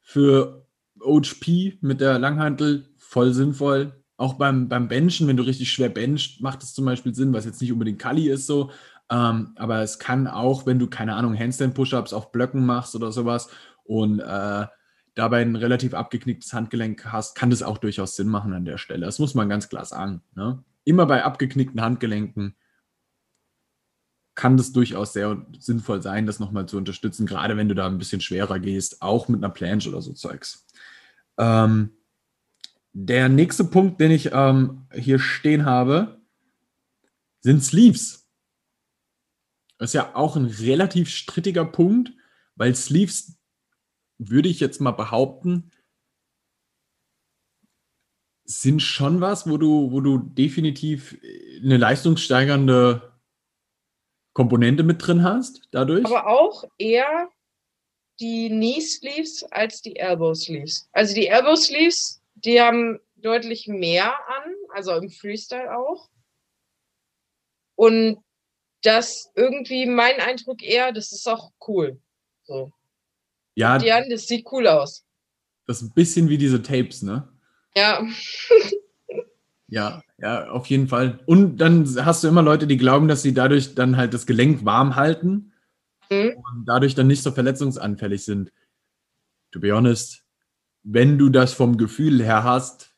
Für 0.01 0.69
OHP 1.01 1.79
mit 1.81 2.01
der 2.01 2.21
Langhantel 2.21 2.95
voll 2.97 3.35
sinnvoll. 3.35 4.05
Auch 4.17 4.35
beim, 4.35 4.69
beim 4.69 4.87
Benchen, 4.87 5.27
wenn 5.27 5.37
du 5.37 5.43
richtig 5.43 5.73
schwer 5.73 5.89
bencht, 5.89 6.41
macht 6.43 6.63
es 6.63 6.75
zum 6.75 6.85
Beispiel 6.85 7.15
Sinn, 7.15 7.33
was 7.33 7.45
jetzt 7.45 7.61
nicht 7.61 7.73
unbedingt 7.73 7.99
Kali 7.99 8.29
ist 8.29 8.47
so. 8.47 8.71
Ähm, 9.11 9.53
aber 9.57 9.83
es 9.83 9.99
kann 9.99 10.27
auch, 10.27 10.67
wenn 10.67 10.79
du, 10.79 10.87
keine 10.89 11.15
Ahnung, 11.15 11.39
Handstand-Push-Ups 11.39 12.13
auf 12.13 12.31
Blöcken 12.33 12.65
machst 12.65 12.95
oder 12.95 13.11
sowas 13.11 13.49
und 13.85 14.21
äh, 14.21 14.67
dabei 15.15 15.43
ein 15.43 15.57
relativ 15.57 15.95
abgeknicktes 15.95 16.53
Handgelenk 16.53 17.07
hast, 17.07 17.35
kann 17.35 17.51
das 17.51 17.63
auch 17.63 17.79
durchaus 17.79 18.17
Sinn 18.17 18.29
machen 18.29 18.53
an 18.53 18.65
der 18.65 18.79
Stelle. 18.79 19.07
Das 19.07 19.19
muss 19.19 19.35
man 19.35 19.49
ganz 19.49 19.69
klar 19.69 19.85
sagen. 19.85 20.23
Ne? 20.35 20.63
Immer 20.85 21.07
bei 21.07 21.25
abgeknickten 21.25 21.81
Handgelenken 21.81 22.55
kann 24.35 24.57
das 24.57 24.73
durchaus 24.73 25.15
sehr 25.15 25.45
sinnvoll 25.59 26.01
sein, 26.01 26.27
das 26.27 26.39
nochmal 26.39 26.67
zu 26.67 26.77
unterstützen, 26.77 27.27
gerade 27.27 27.57
wenn 27.57 27.69
du 27.69 27.75
da 27.75 27.87
ein 27.87 27.99
bisschen 27.99 28.21
schwerer 28.21 28.61
gehst, 28.61 29.03
auch 29.03 29.27
mit 29.27 29.43
einer 29.43 29.53
Planche 29.53 29.89
oder 29.89 30.01
so 30.01 30.13
Zeugs. 30.13 30.65
Ähm, 31.39 31.91
der 32.93 33.29
nächste 33.29 33.65
Punkt, 33.65 34.01
den 34.01 34.13
ich 34.13 34.31
ähm, 34.33 34.87
hier 34.95 35.19
stehen 35.19 35.67
habe, 35.67 36.21
sind 37.41 37.65
Sleeves. 37.65 38.18
Das 39.79 39.91
ist 39.91 39.95
ja 39.95 40.15
auch 40.15 40.37
ein 40.37 40.47
relativ 40.47 41.09
strittiger 41.09 41.65
Punkt, 41.65 42.13
weil 42.57 42.75
Sleeves, 42.75 43.39
würde 44.19 44.49
ich 44.49 44.59
jetzt 44.59 44.81
mal 44.81 44.91
behaupten, 44.91 45.71
sind 48.45 48.81
schon 48.81 49.21
was, 49.21 49.49
wo 49.49 49.57
du, 49.57 49.93
wo 49.93 50.01
du 50.01 50.19
definitiv 50.19 51.17
eine 51.63 51.77
leistungssteigernde 51.77 53.13
Komponente 54.33 54.83
mit 54.83 55.07
drin 55.07 55.23
hast, 55.23 55.69
dadurch. 55.71 56.05
Aber 56.07 56.27
auch 56.27 56.65
eher 56.79 57.31
die 58.21 58.49
Knee 58.49 58.81
Sleeves 58.81 59.45
als 59.45 59.83
die 59.83 59.97
Elbow 59.97 60.35
Sleeves. 60.35 60.89
Also 60.93 61.15
die 61.15 61.29
Elbow 61.29 61.55
Sleeves, 61.55 62.21
die 62.35 62.61
haben 62.61 62.99
deutlich 63.17 63.69
mehr 63.69 64.15
an, 64.29 64.55
also 64.71 64.95
im 64.97 65.11
Freestyle 65.11 65.77
auch. 65.77 66.09
Und 67.77 68.25
das 68.83 69.31
irgendwie 69.35 69.87
mein 69.87 70.21
Eindruck 70.21 70.63
eher, 70.63 70.93
das 70.93 71.13
ist 71.13 71.29
auch 71.29 71.53
cool. 71.67 72.01
So. 72.45 72.73
ja, 73.55 73.79
Die 73.79 73.93
an, 73.93 74.09
das 74.11 74.27
sieht 74.27 74.47
cool 74.53 74.67
aus. 74.67 75.05
das 75.67 75.83
ist 75.83 75.89
ein 75.89 75.95
bisschen 75.95 76.29
wie 76.29 76.39
diese 76.39 76.63
Tapes, 76.63 77.03
ne? 77.03 77.29
Ja, 77.75 78.03
Ja, 79.71 80.03
ja, 80.17 80.49
auf 80.51 80.67
jeden 80.69 80.89
Fall. 80.89 81.21
Und 81.27 81.59
dann 81.59 81.85
hast 82.07 82.25
du 82.25 82.29
immer 82.29 82.41
Leute, 82.43 82.67
die 82.67 82.79
glauben, 82.79 83.07
dass 83.07 83.21
sie 83.23 83.35
dadurch 83.35 83.75
dann 83.75 83.99
halt 83.99 84.15
das 84.15 84.27
Gelenk 84.27 84.65
warm 84.65 84.97
halten 84.97 85.53
Mhm. 86.11 86.37
und 86.37 86.65
dadurch 86.67 86.95
dann 86.95 87.07
nicht 87.07 87.23
so 87.23 87.33
verletzungsanfällig 87.33 88.25
sind. 88.25 88.51
To 89.53 89.61
be 89.61 89.73
honest, 89.75 90.25
wenn 90.85 91.19
du 91.19 91.29
das 91.29 91.53
vom 91.53 91.77
Gefühl 91.77 92.23
her 92.23 92.45
hast, 92.45 92.95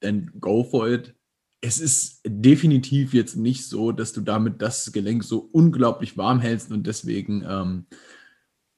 dann 0.00 0.32
go 0.40 0.64
for 0.64 0.88
it. 0.88 1.14
Es 1.60 1.78
ist 1.78 2.20
definitiv 2.24 3.14
jetzt 3.14 3.36
nicht 3.36 3.66
so, 3.66 3.92
dass 3.92 4.12
du 4.12 4.20
damit 4.20 4.62
das 4.62 4.92
Gelenk 4.92 5.24
so 5.24 5.48
unglaublich 5.52 6.16
warm 6.16 6.40
hältst 6.40 6.70
und 6.70 6.86
deswegen 6.86 7.44
ähm, 7.48 7.86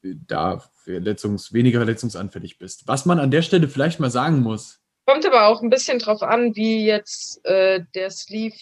da 0.02 0.60
verletzungs 0.84 1.52
weniger 1.52 1.80
verletzungsanfällig 1.80 2.58
bist. 2.58 2.86
Was 2.86 3.04
man 3.04 3.18
an 3.18 3.30
der 3.30 3.42
Stelle 3.42 3.68
vielleicht 3.68 4.00
mal 4.00 4.10
sagen 4.10 4.40
muss, 4.40 4.80
kommt 5.08 5.24
aber 5.24 5.46
auch 5.46 5.62
ein 5.62 5.70
bisschen 5.70 5.98
drauf 5.98 6.22
an, 6.22 6.54
wie 6.54 6.84
jetzt 6.84 7.42
äh, 7.46 7.82
der 7.94 8.10
Sleeve 8.10 8.58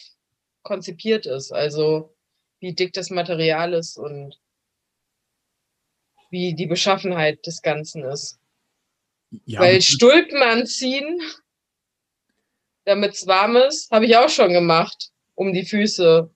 konzipiert 0.62 1.26
ist. 1.26 1.52
Also 1.52 2.14
wie 2.60 2.72
dick 2.72 2.92
das 2.92 3.10
Material 3.10 3.74
ist 3.74 3.96
und 3.98 4.38
wie 6.30 6.54
die 6.54 6.66
Beschaffenheit 6.66 7.44
des 7.46 7.62
Ganzen 7.62 8.04
ist. 8.04 8.38
ja, 9.44 9.58
Weil 9.58 9.82
Stulpen 9.82 10.40
anziehen, 10.40 11.20
damit 12.86 13.14
es 13.14 13.26
warm 13.26 13.56
ist, 13.56 13.90
habe 13.90 14.06
ich 14.06 14.16
auch 14.16 14.28
schon 14.28 14.52
gemacht, 14.52 15.10
um 15.34 15.52
die 15.52 15.66
Füße, 15.66 16.30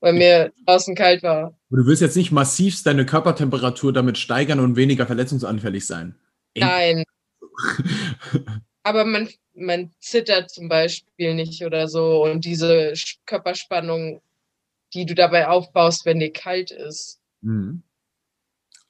weil 0.00 0.12
mir 0.14 0.52
draußen 0.66 0.96
kalt 0.96 1.22
war. 1.22 1.56
Du 1.70 1.86
willst 1.86 2.02
jetzt 2.02 2.16
nicht 2.16 2.32
massiv 2.32 2.82
deine 2.82 3.06
Körpertemperatur 3.06 3.92
damit 3.92 4.18
steigern 4.18 4.58
und 4.58 4.74
weniger 4.74 5.06
verletzungsanfällig 5.06 5.86
sein. 5.86 6.18
Nein. 6.56 7.04
Aber 8.82 9.04
man, 9.04 9.28
man 9.54 9.92
zittert 10.00 10.50
zum 10.50 10.68
Beispiel 10.68 11.34
nicht 11.34 11.62
oder 11.64 11.86
so. 11.86 12.24
Und 12.24 12.44
diese 12.44 12.94
Körperspannung, 13.26 14.22
die 14.94 15.06
du 15.06 15.14
dabei 15.14 15.48
aufbaust, 15.48 16.04
wenn 16.04 16.18
dir 16.18 16.32
kalt 16.32 16.70
ist. 16.70 17.20
Mhm. 17.42 17.82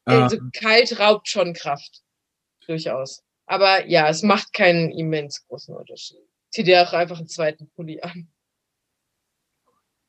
Also 0.04 0.37
Ähm, 0.37 0.50
kalt 0.54 0.99
raubt 0.99 1.28
schon 1.28 1.52
Kraft. 1.52 2.02
Durchaus. 2.66 3.23
Aber 3.47 3.87
ja, 3.87 4.09
es 4.09 4.23
macht 4.23 4.52
keinen 4.52 4.92
immens 4.92 5.47
großen 5.47 5.75
Unterschied. 5.75 6.18
Zieh 6.52 6.64
dir 6.64 6.82
auch 6.82 6.92
einfach 6.92 7.18
einen 7.18 7.28
zweiten 7.28 7.68
Pulli 7.71 8.00
an. 8.00 8.28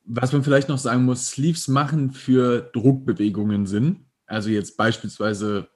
was 0.04 0.32
man 0.32 0.44
vielleicht 0.44 0.68
noch 0.68 0.78
sagen 0.78 1.04
muss, 1.04 1.30
Sleeves 1.30 1.68
machen 1.68 2.12
für 2.12 2.70
Druckbewegungen 2.72 3.66
Sinn. 3.66 4.06
Also 4.26 4.50
jetzt 4.50 4.76
beispielsweise 4.76 5.68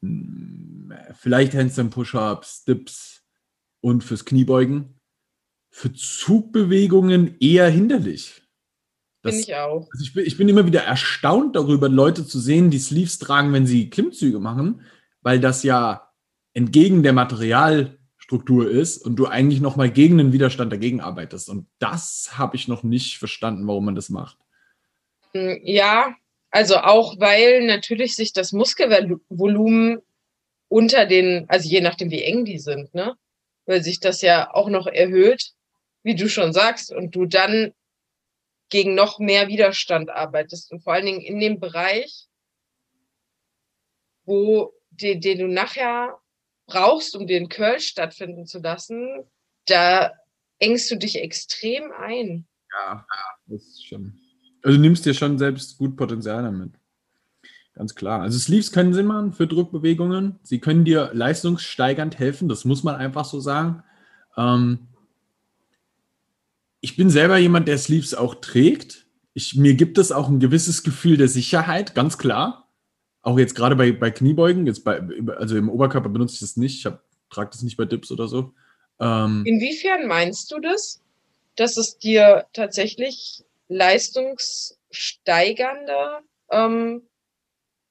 mh, 0.00 1.12
vielleicht 1.14 1.54
Handstand 1.54 1.90
Push-Ups, 1.92 2.64
Dips 2.64 3.22
und 3.80 4.02
fürs 4.02 4.24
Kniebeugen. 4.24 5.00
Für 5.70 5.92
Zugbewegungen 5.92 7.36
eher 7.38 7.68
hinderlich. 7.68 8.42
Finde 9.22 9.40
ich 9.40 9.54
auch. 9.54 9.86
Also 9.92 10.04
ich, 10.04 10.14
bin, 10.14 10.24
ich 10.24 10.38
bin 10.38 10.48
immer 10.48 10.66
wieder 10.66 10.82
erstaunt 10.84 11.56
darüber, 11.56 11.88
Leute 11.88 12.26
zu 12.26 12.40
sehen, 12.40 12.70
die 12.70 12.78
Sleeves 12.78 13.18
tragen, 13.18 13.52
wenn 13.52 13.66
sie 13.66 13.90
Klimmzüge 13.90 14.38
machen, 14.38 14.80
weil 15.20 15.40
das 15.40 15.62
ja 15.62 16.10
entgegen 16.54 17.02
der 17.02 17.12
Materialstruktur 18.26 18.70
ist 18.70 18.98
und 18.98 19.16
du 19.16 19.26
eigentlich 19.26 19.60
nochmal 19.60 19.90
gegen 19.90 20.18
den 20.18 20.32
Widerstand 20.32 20.72
dagegen 20.72 21.00
arbeitest. 21.00 21.48
Und 21.48 21.66
das 21.78 22.30
habe 22.32 22.56
ich 22.56 22.68
noch 22.68 22.82
nicht 22.82 23.18
verstanden, 23.18 23.66
warum 23.66 23.86
man 23.86 23.94
das 23.94 24.08
macht. 24.08 24.38
Hm, 25.32 25.60
ja, 25.62 26.14
also 26.50 26.76
auch 26.76 27.18
weil 27.20 27.66
natürlich 27.66 28.16
sich 28.16 28.32
das 28.32 28.52
Muskelvolumen 28.52 30.00
unter 30.68 31.06
den, 31.06 31.48
also 31.48 31.68
je 31.68 31.80
nachdem 31.80 32.10
wie 32.10 32.22
eng 32.22 32.44
die 32.44 32.58
sind, 32.58 32.92
ne? 32.94 33.16
Weil 33.66 33.82
sich 33.82 34.00
das 34.00 34.22
ja 34.22 34.52
auch 34.54 34.68
noch 34.68 34.86
erhöht, 34.86 35.52
wie 36.02 36.14
du 36.14 36.28
schon 36.28 36.52
sagst, 36.52 36.92
und 36.92 37.14
du 37.14 37.26
dann 37.26 37.72
gegen 38.68 38.94
noch 38.94 39.18
mehr 39.18 39.48
Widerstand 39.48 40.10
arbeitest 40.10 40.72
und 40.72 40.82
vor 40.82 40.92
allen 40.92 41.06
Dingen 41.06 41.20
in 41.20 41.38
dem 41.40 41.60
Bereich, 41.60 42.26
wo 44.24 44.72
den, 44.90 45.20
den 45.20 45.38
du 45.38 45.46
nachher 45.46 46.18
brauchst, 46.66 47.16
um 47.16 47.26
den 47.26 47.48
Curl 47.48 47.80
stattfinden 47.80 48.46
zu 48.46 48.58
lassen, 48.58 49.24
da 49.66 50.12
engst 50.58 50.90
du 50.90 50.96
dich 50.96 51.20
extrem 51.20 51.92
ein. 51.92 52.46
Ja, 52.72 53.06
das 53.46 53.62
ist 53.62 53.86
schon. 53.86 54.18
Also 54.62 54.76
du 54.76 54.82
nimmst 54.82 55.06
dir 55.06 55.14
schon 55.14 55.38
selbst 55.38 55.78
gut 55.78 55.96
Potenzial 55.96 56.42
damit. 56.42 56.72
Ganz 57.74 57.94
klar. 57.94 58.22
Also 58.22 58.38
Sleeves 58.38 58.72
können 58.72 58.94
Sinn 58.94 59.06
machen 59.06 59.32
für 59.32 59.46
Druckbewegungen. 59.46 60.38
Sie 60.42 60.60
können 60.60 60.84
dir 60.84 61.10
leistungssteigernd 61.12 62.18
helfen, 62.18 62.48
das 62.48 62.64
muss 62.64 62.82
man 62.82 62.96
einfach 62.96 63.24
so 63.24 63.38
sagen. 63.38 63.82
Ähm, 64.36 64.88
ich 66.80 66.96
bin 66.96 67.10
selber 67.10 67.36
jemand, 67.36 67.68
der 67.68 67.78
Sleeves 67.78 68.14
auch 68.14 68.36
trägt. 68.36 69.06
Ich, 69.34 69.56
mir 69.56 69.74
gibt 69.74 69.98
es 69.98 70.10
auch 70.10 70.28
ein 70.28 70.40
gewisses 70.40 70.82
Gefühl 70.82 71.16
der 71.16 71.28
Sicherheit, 71.28 71.94
ganz 71.94 72.16
klar. 72.16 72.65
Auch 73.26 73.38
jetzt 73.40 73.56
gerade 73.56 73.74
bei, 73.74 73.90
bei 73.90 74.12
Kniebeugen, 74.12 74.68
jetzt 74.68 74.84
bei, 74.84 75.02
also 75.36 75.56
im 75.56 75.68
Oberkörper 75.68 76.08
benutze 76.08 76.34
ich 76.34 76.40
das 76.40 76.56
nicht. 76.56 76.86
Ich 76.86 76.92
trage 77.28 77.50
das 77.50 77.62
nicht 77.62 77.76
bei 77.76 77.84
Dips 77.84 78.12
oder 78.12 78.28
so. 78.28 78.52
Ähm, 79.00 79.42
Inwiefern 79.44 80.06
meinst 80.06 80.52
du 80.52 80.60
das, 80.60 81.02
dass 81.56 81.76
es 81.76 81.98
dir 81.98 82.46
tatsächlich 82.52 83.42
leistungssteigernder 83.66 86.20
ähm, 86.52 87.02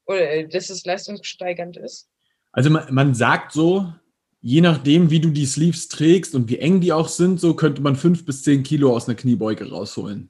oder 0.06 0.32
äh, 0.32 0.48
dass 0.48 0.70
es 0.70 0.86
leistungssteigernd 0.86 1.76
ist? 1.76 2.08
Also 2.54 2.70
man, 2.70 2.86
man 2.94 3.14
sagt 3.14 3.52
so, 3.52 3.94
je 4.40 4.62
nachdem, 4.62 5.10
wie 5.10 5.20
du 5.20 5.32
die 5.32 5.46
Sleeves 5.46 5.90
trägst 5.90 6.34
und 6.34 6.50
wie 6.50 6.60
eng 6.60 6.80
die 6.80 6.94
auch 6.94 7.10
sind, 7.10 7.42
so 7.42 7.56
könnte 7.56 7.82
man 7.82 7.98
fünf 7.98 8.26
bis 8.26 8.44
zehn 8.44 8.64
Kilo 8.64 8.96
aus 8.96 9.10
einer 9.10 9.18
Kniebeuge 9.18 9.70
rausholen. 9.70 10.30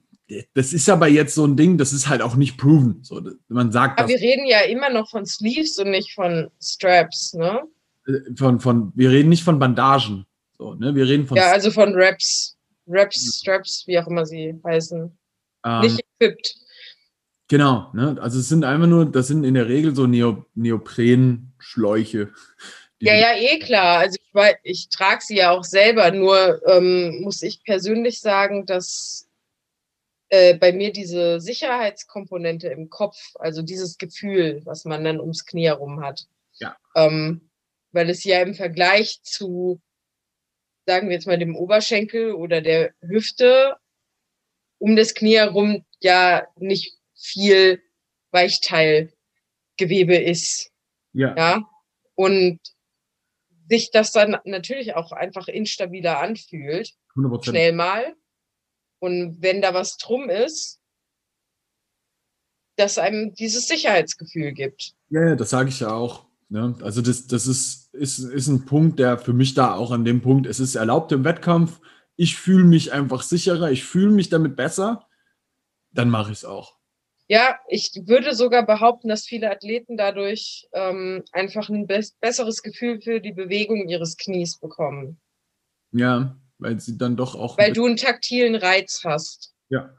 Das 0.54 0.72
ist 0.72 0.88
aber 0.88 1.06
jetzt 1.06 1.34
so 1.34 1.46
ein 1.46 1.56
Ding, 1.56 1.78
das 1.78 1.92
ist 1.92 2.08
halt 2.08 2.20
auch 2.20 2.34
nicht 2.34 2.58
proven. 2.58 2.98
So, 3.02 3.22
man 3.48 3.70
sagt 3.70 4.00
aber 4.00 4.08
wir 4.08 4.18
reden 4.18 4.46
ja 4.46 4.60
immer 4.60 4.90
noch 4.90 5.08
von 5.08 5.24
Sleeves 5.24 5.78
und 5.78 5.90
nicht 5.90 6.14
von 6.14 6.50
Straps, 6.60 7.34
ne? 7.34 7.62
Äh, 8.06 8.34
von, 8.36 8.58
von, 8.58 8.92
wir 8.96 9.10
reden 9.10 9.28
nicht 9.28 9.44
von 9.44 9.58
Bandagen. 9.58 10.26
So, 10.58 10.74
ne? 10.74 10.94
Wir 10.94 11.06
reden 11.06 11.26
von. 11.26 11.36
Ja, 11.36 11.52
also 11.52 11.70
von 11.70 11.94
Raps, 11.94 12.56
Raps, 12.88 13.38
Straps, 13.40 13.84
wie 13.86 13.98
auch 13.98 14.08
immer 14.08 14.26
sie 14.26 14.58
heißen. 14.64 15.16
Ähm, 15.64 15.80
nicht 15.80 16.00
equipped. 16.18 16.56
Genau, 17.48 17.92
ne? 17.94 18.16
Also 18.20 18.40
es 18.40 18.48
sind 18.48 18.64
einfach 18.64 18.88
nur, 18.88 19.06
das 19.06 19.28
sind 19.28 19.44
in 19.44 19.54
der 19.54 19.68
Regel 19.68 19.94
so 19.94 20.08
Neo, 20.08 20.44
Neopren-Schläuche, 20.56 22.32
ja, 23.00 23.14
ja, 23.14 23.34
eh 23.36 23.58
klar. 23.58 23.98
Also 23.98 24.16
ich, 24.16 24.56
ich 24.62 24.88
trage 24.88 25.20
sie 25.22 25.36
ja 25.36 25.50
auch 25.50 25.64
selber, 25.64 26.10
nur 26.10 26.62
ähm, 26.66 27.20
muss 27.20 27.42
ich 27.42 27.62
persönlich 27.62 28.20
sagen, 28.20 28.64
dass 28.64 29.25
äh, 30.28 30.54
bei 30.54 30.72
mir 30.72 30.92
diese 30.92 31.40
Sicherheitskomponente 31.40 32.68
im 32.68 32.90
Kopf, 32.90 33.16
also 33.36 33.62
dieses 33.62 33.98
Gefühl, 33.98 34.60
was 34.64 34.84
man 34.84 35.04
dann 35.04 35.20
ums 35.20 35.46
Knie 35.46 35.66
herum 35.66 36.00
hat, 36.00 36.26
ja. 36.54 36.76
ähm, 36.94 37.50
weil 37.92 38.10
es 38.10 38.24
ja 38.24 38.40
im 38.42 38.54
Vergleich 38.54 39.22
zu, 39.22 39.80
sagen 40.86 41.08
wir 41.08 41.14
jetzt 41.14 41.26
mal, 41.26 41.38
dem 41.38 41.56
Oberschenkel 41.56 42.32
oder 42.32 42.60
der 42.60 42.92
Hüfte 43.00 43.76
um 44.78 44.96
das 44.96 45.14
Knie 45.14 45.36
herum 45.36 45.84
ja 46.00 46.46
nicht 46.56 46.98
viel 47.14 47.82
Weichteilgewebe 48.30 50.16
ist. 50.16 50.70
Ja. 51.12 51.34
ja? 51.36 51.70
Und 52.14 52.60
sich 53.68 53.90
das 53.90 54.12
dann 54.12 54.36
natürlich 54.44 54.94
auch 54.94 55.12
einfach 55.12 55.48
instabiler 55.48 56.20
anfühlt. 56.20 56.92
100%. 57.14 57.44
Schnell 57.50 57.72
mal. 57.72 58.14
Und 58.98 59.42
wenn 59.42 59.62
da 59.62 59.74
was 59.74 59.96
drum 59.96 60.28
ist, 60.28 60.80
dass 62.76 62.98
einem 62.98 63.34
dieses 63.34 63.68
Sicherheitsgefühl 63.68 64.52
gibt. 64.52 64.94
Ja, 65.08 65.34
das 65.34 65.50
sage 65.50 65.70
ich 65.70 65.80
ja 65.80 65.92
auch. 65.92 66.26
Ne? 66.48 66.76
Also 66.82 67.02
das, 67.02 67.26
das 67.26 67.46
ist, 67.46 67.94
ist, 67.94 68.18
ist 68.18 68.46
ein 68.46 68.66
Punkt, 68.66 68.98
der 68.98 69.18
für 69.18 69.32
mich 69.32 69.54
da 69.54 69.74
auch 69.74 69.90
an 69.90 70.04
dem 70.04 70.20
Punkt, 70.20 70.46
es 70.46 70.60
ist 70.60 70.74
erlaubt 70.74 71.10
im 71.12 71.24
Wettkampf, 71.24 71.80
ich 72.16 72.36
fühle 72.36 72.64
mich 72.64 72.92
einfach 72.92 73.22
sicherer, 73.22 73.70
ich 73.70 73.84
fühle 73.84 74.12
mich 74.12 74.28
damit 74.28 74.56
besser, 74.56 75.06
dann 75.90 76.08
mache 76.10 76.32
ich 76.32 76.38
es 76.38 76.44
auch. 76.44 76.76
Ja, 77.28 77.58
ich 77.68 77.90
würde 78.04 78.34
sogar 78.36 78.64
behaupten, 78.64 79.08
dass 79.08 79.26
viele 79.26 79.50
Athleten 79.50 79.96
dadurch 79.96 80.68
ähm, 80.72 81.24
einfach 81.32 81.68
ein 81.68 81.88
be 81.88 82.00
besseres 82.20 82.62
Gefühl 82.62 83.00
für 83.00 83.20
die 83.20 83.32
Bewegung 83.32 83.88
ihres 83.88 84.16
Knies 84.16 84.58
bekommen. 84.58 85.20
Ja, 85.90 86.36
weil 86.58 86.80
sie 86.80 86.98
dann 86.98 87.16
doch 87.16 87.34
auch. 87.34 87.58
Weil 87.58 87.72
du 87.72 87.86
einen 87.86 87.96
taktilen 87.96 88.54
Reiz 88.54 89.02
hast. 89.04 89.54
Ja. 89.68 89.94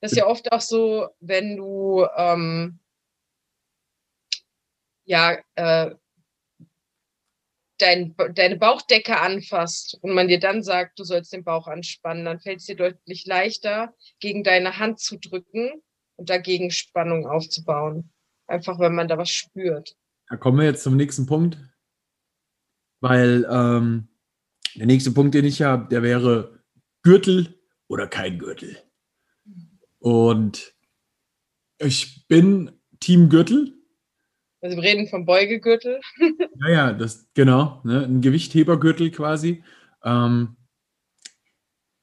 Das 0.00 0.12
ist 0.12 0.18
ja 0.18 0.26
oft 0.26 0.50
auch 0.50 0.60
so, 0.60 1.08
wenn 1.20 1.56
du 1.56 2.06
ähm, 2.16 2.78
ja 5.04 5.36
äh, 5.56 5.94
dein, 7.80 8.14
deine 8.34 8.56
Bauchdecke 8.56 9.20
anfasst 9.20 9.98
und 10.02 10.14
man 10.14 10.28
dir 10.28 10.40
dann 10.40 10.62
sagt, 10.62 10.98
du 10.98 11.04
sollst 11.04 11.32
den 11.32 11.44
Bauch 11.44 11.66
anspannen, 11.66 12.24
dann 12.24 12.40
fällt 12.40 12.60
es 12.60 12.66
dir 12.66 12.76
deutlich 12.76 13.26
leichter, 13.26 13.94
gegen 14.20 14.44
deine 14.44 14.78
Hand 14.78 15.00
zu 15.00 15.18
drücken 15.18 15.82
und 16.16 16.30
dagegen 16.30 16.70
Spannung 16.70 17.26
aufzubauen. 17.26 18.10
Einfach, 18.46 18.78
wenn 18.78 18.94
man 18.94 19.08
da 19.08 19.16
was 19.16 19.30
spürt. 19.30 19.96
Da 20.28 20.36
kommen 20.36 20.58
wir 20.58 20.64
jetzt 20.64 20.82
zum 20.82 20.96
nächsten 20.96 21.26
Punkt, 21.26 21.58
weil 23.00 23.46
ähm, 23.50 24.09
der 24.74 24.86
nächste 24.86 25.10
Punkt, 25.12 25.34
den 25.34 25.44
ich 25.44 25.62
habe, 25.62 25.88
der 25.88 26.02
wäre 26.02 26.60
Gürtel 27.02 27.60
oder 27.88 28.06
kein 28.06 28.38
Gürtel. 28.38 28.76
Und 29.98 30.74
ich 31.78 32.26
bin 32.28 32.72
Team 33.00 33.28
Gürtel, 33.28 33.80
also 34.62 34.76
wir 34.76 34.82
reden 34.82 35.08
vom 35.08 35.24
Beugegürtel. 35.24 36.00
ja, 36.60 36.68
ja, 36.68 36.92
das 36.92 37.28
genau, 37.34 37.80
ne, 37.84 38.04
ein 38.04 38.20
Gewichthebergürtel 38.20 39.10
quasi. 39.10 39.64
Ähm, 40.04 40.56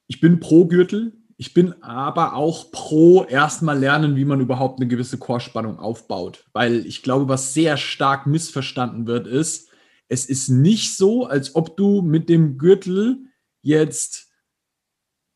ich 0.08 0.20
bin 0.20 0.40
pro 0.40 0.66
Gürtel. 0.66 1.14
Ich 1.40 1.54
bin 1.54 1.84
aber 1.84 2.34
auch 2.34 2.72
pro 2.72 3.24
erstmal 3.26 3.78
lernen, 3.78 4.16
wie 4.16 4.26
man 4.26 4.42
überhaupt 4.42 4.80
eine 4.80 4.88
gewisse 4.88 5.20
Chorspannung 5.20 5.78
aufbaut. 5.78 6.46
Weil 6.54 6.84
ich 6.88 7.04
glaube, 7.04 7.30
was 7.30 7.54
sehr 7.54 7.78
stark 7.78 8.26
missverstanden 8.26 9.06
wird, 9.06 9.28
ist, 9.28 9.67
es 10.10 10.26
ist 10.26 10.50
nicht 10.50 10.96
so, 10.96 11.26
als 11.26 11.56
ob 11.56 11.78
du 11.78 12.02
mit 12.02 12.30
dem 12.30 12.58
Gürtel 12.58 13.18
jetzt 13.62 14.28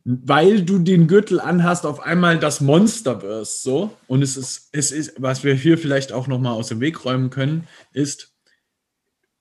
weil 0.03 0.63
du 0.63 0.79
den 0.79 1.07
Gürtel 1.07 1.39
anhast, 1.39 1.86
auf 1.86 1.99
einmal 1.99 2.39
das 2.39 2.62
Monster 2.62 3.21
wirst. 3.21 3.63
So. 3.63 3.95
Und 4.07 4.21
es 4.21 4.38
ist, 4.38 4.69
es 4.71 4.91
ist, 4.91 5.21
was 5.21 5.43
wir 5.43 5.53
hier 5.53 5.77
vielleicht 5.77 6.12
auch 6.12 6.27
nochmal 6.27 6.53
aus 6.53 6.69
dem 6.69 6.79
Weg 6.79 7.05
räumen 7.05 7.29
können, 7.29 7.67
ist, 7.93 8.34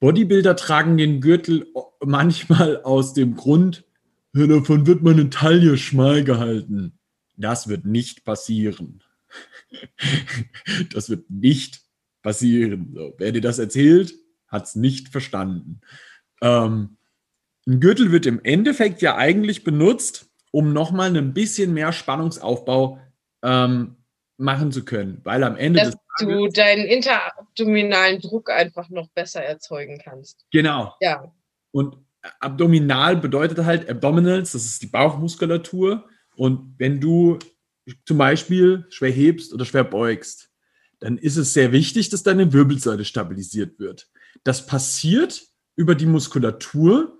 Bodybuilder 0.00 0.56
tragen 0.56 0.96
den 0.96 1.20
Gürtel 1.20 1.66
manchmal 2.04 2.82
aus 2.82 3.12
dem 3.12 3.36
Grund, 3.36 3.84
ja, 4.32 4.46
davon 4.46 4.86
wird 4.86 5.02
meine 5.02 5.28
Taille 5.28 5.76
schmal 5.76 6.24
gehalten. 6.24 6.98
Das 7.36 7.68
wird 7.68 7.84
nicht 7.84 8.24
passieren. 8.24 9.02
das 10.92 11.10
wird 11.10 11.28
nicht 11.30 11.82
passieren. 12.22 12.92
So, 12.94 13.14
wer 13.18 13.32
dir 13.32 13.40
das 13.40 13.58
erzählt, 13.58 14.14
hat 14.50 14.64
es 14.64 14.74
nicht 14.74 15.08
verstanden. 15.08 15.80
Ähm, 16.42 16.96
ein 17.66 17.80
Gürtel 17.80 18.10
wird 18.12 18.26
im 18.26 18.42
Endeffekt 18.42 19.02
ja 19.02 19.16
eigentlich 19.16 19.64
benutzt, 19.64 20.30
um 20.50 20.72
nochmal 20.72 21.16
ein 21.16 21.34
bisschen 21.34 21.72
mehr 21.72 21.92
Spannungsaufbau 21.92 22.98
ähm, 23.42 23.96
machen 24.36 24.72
zu 24.72 24.84
können. 24.84 25.20
Weil 25.24 25.44
am 25.44 25.56
Ende 25.56 25.80
Dass 25.80 25.96
du 26.18 26.48
deinen 26.48 26.86
interabdominalen 26.86 28.20
Druck 28.20 28.50
einfach 28.50 28.88
noch 28.90 29.08
besser 29.10 29.42
erzeugen 29.42 30.00
kannst. 30.02 30.46
Genau. 30.50 30.94
Ja. 31.00 31.32
Und 31.70 31.96
abdominal 32.40 33.16
bedeutet 33.16 33.58
halt 33.64 33.88
Abdominals, 33.88 34.52
das 34.52 34.64
ist 34.64 34.82
die 34.82 34.86
Bauchmuskulatur. 34.86 36.08
Und 36.36 36.74
wenn 36.78 37.00
du 37.00 37.38
zum 38.04 38.18
Beispiel 38.18 38.86
schwer 38.90 39.10
hebst 39.10 39.52
oder 39.52 39.64
schwer 39.64 39.84
beugst, 39.84 40.50
dann 41.00 41.16
ist 41.16 41.36
es 41.36 41.54
sehr 41.54 41.72
wichtig, 41.72 42.10
dass 42.10 42.22
deine 42.22 42.52
Wirbelsäule 42.52 43.04
stabilisiert 43.04 43.78
wird. 43.78 44.08
Das 44.44 44.66
passiert 44.66 45.42
über 45.76 45.94
die 45.94 46.06
Muskulatur, 46.06 47.18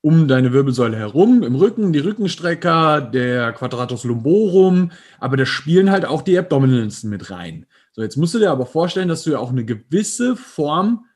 um 0.00 0.28
deine 0.28 0.52
Wirbelsäule 0.52 0.96
herum, 0.96 1.42
im 1.42 1.54
Rücken, 1.54 1.92
die 1.92 2.00
Rückenstrecker, 2.00 3.00
der 3.00 3.52
Quadratus 3.52 4.04
lumborum, 4.04 4.92
aber 5.18 5.36
da 5.36 5.46
spielen 5.46 5.90
halt 5.90 6.04
auch 6.04 6.22
die 6.22 6.38
Abdominals 6.38 7.04
mit 7.04 7.30
rein. 7.30 7.66
So, 7.92 8.02
jetzt 8.02 8.16
musst 8.16 8.34
du 8.34 8.38
dir 8.38 8.50
aber 8.50 8.66
vorstellen, 8.66 9.08
dass 9.08 9.22
du 9.22 9.30
ja 9.30 9.38
auch 9.38 9.50
eine 9.50 9.64
gewisse 9.64 10.36
Form 10.36 11.06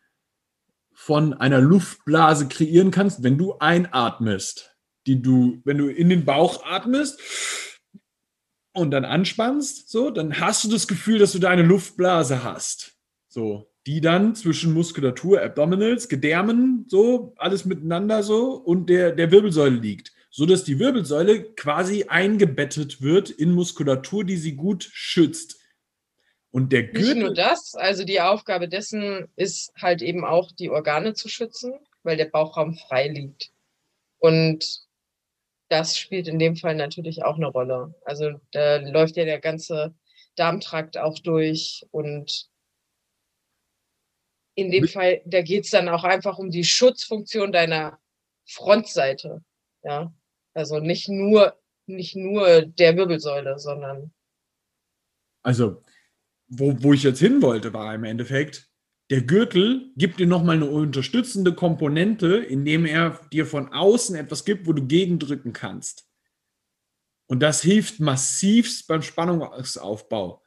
von 0.94 1.34
einer 1.34 1.60
Luftblase 1.60 2.48
kreieren 2.48 2.90
kannst, 2.90 3.22
wenn 3.22 3.38
du 3.38 3.58
einatmest. 3.58 4.74
Die 5.06 5.22
du, 5.22 5.60
wenn 5.64 5.78
du 5.78 5.88
in 5.88 6.08
den 6.08 6.24
Bauch 6.24 6.64
atmest 6.66 7.20
und 8.72 8.90
dann 8.90 9.04
anspannst, 9.04 9.90
so, 9.90 10.10
dann 10.10 10.40
hast 10.40 10.64
du 10.64 10.68
das 10.68 10.88
Gefühl, 10.88 11.18
dass 11.18 11.32
du 11.32 11.38
da 11.38 11.50
eine 11.50 11.62
Luftblase 11.62 12.42
hast. 12.42 12.96
So, 13.28 13.70
die 13.88 14.02
dann 14.02 14.34
zwischen 14.34 14.74
Muskulatur, 14.74 15.40
Abdominals, 15.40 16.10
Gedärmen, 16.10 16.84
so, 16.88 17.32
alles 17.38 17.64
miteinander 17.64 18.22
so 18.22 18.52
und 18.52 18.90
der, 18.90 19.12
der 19.12 19.30
Wirbelsäule 19.30 19.76
liegt. 19.76 20.12
So 20.28 20.44
dass 20.44 20.62
die 20.62 20.78
Wirbelsäule 20.78 21.54
quasi 21.54 22.04
eingebettet 22.04 23.00
wird 23.00 23.30
in 23.30 23.54
Muskulatur, 23.54 24.24
die 24.24 24.36
sie 24.36 24.56
gut 24.56 24.90
schützt. 24.92 25.58
Und 26.50 26.70
der 26.70 26.82
Gürtel. 26.82 27.14
Nicht 27.14 27.16
nur 27.16 27.34
das, 27.34 27.74
also 27.76 28.04
die 28.04 28.20
Aufgabe 28.20 28.68
dessen 28.68 29.28
ist 29.36 29.72
halt 29.80 30.02
eben 30.02 30.22
auch, 30.22 30.52
die 30.52 30.68
Organe 30.68 31.14
zu 31.14 31.30
schützen, 31.30 31.72
weil 32.02 32.18
der 32.18 32.26
Bauchraum 32.26 32.74
frei 32.74 33.08
liegt. 33.08 33.52
Und 34.18 34.82
das 35.70 35.96
spielt 35.96 36.28
in 36.28 36.38
dem 36.38 36.56
Fall 36.56 36.74
natürlich 36.74 37.24
auch 37.24 37.36
eine 37.36 37.48
Rolle. 37.48 37.94
Also 38.04 38.32
da 38.52 38.76
läuft 38.76 39.16
ja 39.16 39.24
der 39.24 39.40
ganze 39.40 39.94
Darmtrakt 40.36 40.98
auch 40.98 41.18
durch 41.20 41.86
und 41.90 42.50
in 44.58 44.72
dem 44.72 44.88
Fall, 44.88 45.22
da 45.24 45.40
geht 45.40 45.66
es 45.66 45.70
dann 45.70 45.88
auch 45.88 46.02
einfach 46.02 46.36
um 46.38 46.50
die 46.50 46.64
Schutzfunktion 46.64 47.52
deiner 47.52 48.00
Frontseite. 48.44 49.44
Ja, 49.84 50.12
also 50.52 50.80
nicht 50.80 51.08
nur, 51.08 51.56
nicht 51.86 52.16
nur 52.16 52.62
der 52.62 52.96
Wirbelsäule, 52.96 53.56
sondern. 53.60 54.12
Also 55.44 55.80
wo, 56.48 56.74
wo 56.82 56.92
ich 56.92 57.04
jetzt 57.04 57.20
hin 57.20 57.40
wollte, 57.40 57.72
war 57.72 57.94
im 57.94 58.02
Endeffekt, 58.02 58.68
der 59.10 59.22
Gürtel 59.22 59.92
gibt 59.96 60.18
dir 60.18 60.26
nochmal 60.26 60.56
eine 60.56 60.66
unterstützende 60.66 61.54
Komponente, 61.54 62.38
indem 62.38 62.84
er 62.84 63.20
dir 63.32 63.46
von 63.46 63.72
außen 63.72 64.16
etwas 64.16 64.44
gibt, 64.44 64.66
wo 64.66 64.72
du 64.72 64.84
gegendrücken 64.84 65.52
kannst. 65.52 66.08
Und 67.26 67.40
das 67.40 67.62
hilft 67.62 68.00
massivst 68.00 68.88
beim 68.88 69.02
Spannungsaufbau. 69.02 70.42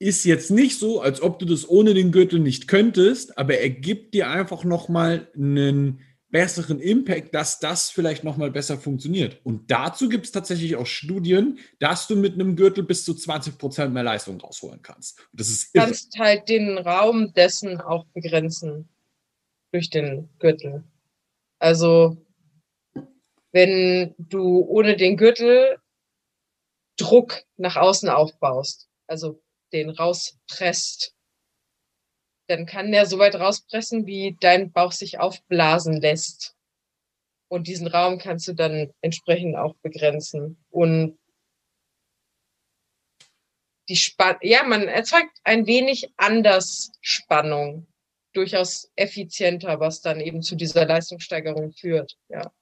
Ist 0.00 0.24
jetzt 0.24 0.50
nicht 0.50 0.78
so, 0.78 1.00
als 1.00 1.20
ob 1.20 1.38
du 1.38 1.44
das 1.44 1.68
ohne 1.68 1.92
den 1.92 2.12
Gürtel 2.12 2.38
nicht 2.38 2.68
könntest, 2.68 3.36
aber 3.36 3.58
er 3.58 3.70
gibt 3.70 4.14
dir 4.14 4.30
einfach 4.30 4.64
nochmal 4.64 5.28
einen 5.34 6.00
besseren 6.30 6.78
Impact, 6.78 7.34
dass 7.34 7.58
das 7.58 7.90
vielleicht 7.90 8.22
nochmal 8.22 8.50
besser 8.50 8.78
funktioniert. 8.78 9.40
Und 9.44 9.70
dazu 9.70 10.08
gibt 10.08 10.26
es 10.26 10.32
tatsächlich 10.32 10.76
auch 10.76 10.86
Studien, 10.86 11.58
dass 11.78 12.06
du 12.06 12.16
mit 12.16 12.34
einem 12.34 12.54
Gürtel 12.54 12.84
bis 12.84 13.04
zu 13.04 13.14
20 13.14 13.56
Prozent 13.58 13.94
mehr 13.94 14.02
Leistung 14.02 14.40
rausholen 14.40 14.82
kannst. 14.82 15.18
Und 15.32 15.40
das 15.40 15.48
ist 15.48 15.74
du 15.74 15.80
kannst 15.80 16.18
halt 16.18 16.48
den 16.48 16.76
Raum 16.78 17.32
dessen 17.32 17.80
auch 17.80 18.04
begrenzen 18.12 18.88
durch 19.72 19.90
den 19.90 20.28
Gürtel. 20.38 20.84
Also 21.58 22.16
wenn 23.52 24.14
du 24.18 24.60
ohne 24.60 24.96
den 24.96 25.16
Gürtel 25.16 25.78
Druck 26.96 27.42
nach 27.56 27.76
außen 27.76 28.08
aufbaust, 28.08 28.88
also 29.06 29.40
den 29.72 29.90
rauspresst, 29.90 31.14
dann 32.48 32.66
kann 32.66 32.90
der 32.92 33.06
so 33.06 33.18
weit 33.18 33.34
rauspressen, 33.34 34.06
wie 34.06 34.36
dein 34.40 34.72
Bauch 34.72 34.92
sich 34.92 35.18
aufblasen 35.18 36.00
lässt. 36.00 36.54
Und 37.48 37.66
diesen 37.66 37.86
Raum 37.86 38.18
kannst 38.18 38.48
du 38.48 38.54
dann 38.54 38.92
entsprechend 39.00 39.56
auch 39.56 39.74
begrenzen. 39.82 40.62
Und 40.70 41.18
die 43.88 43.96
Spannung, 43.96 44.40
ja, 44.42 44.62
man 44.64 44.86
erzeugt 44.86 45.38
ein 45.44 45.66
wenig 45.66 46.10
anders 46.16 46.92
Spannung. 47.00 47.86
Durchaus 48.34 48.90
effizienter, 48.96 49.80
was 49.80 50.02
dann 50.02 50.20
eben 50.20 50.42
zu 50.42 50.54
dieser 50.54 50.84
Leistungssteigerung 50.84 51.72
führt, 51.72 52.16
ja. 52.28 52.52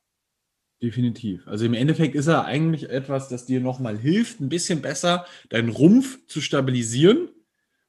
Definitiv. 0.82 1.46
Also 1.48 1.64
im 1.64 1.74
Endeffekt 1.74 2.14
ist 2.14 2.26
er 2.26 2.44
eigentlich 2.44 2.90
etwas, 2.90 3.28
das 3.28 3.46
dir 3.46 3.60
nochmal 3.60 3.96
hilft, 3.98 4.40
ein 4.40 4.50
bisschen 4.50 4.82
besser 4.82 5.24
deinen 5.48 5.70
Rumpf 5.70 6.18
zu 6.26 6.40
stabilisieren 6.40 7.28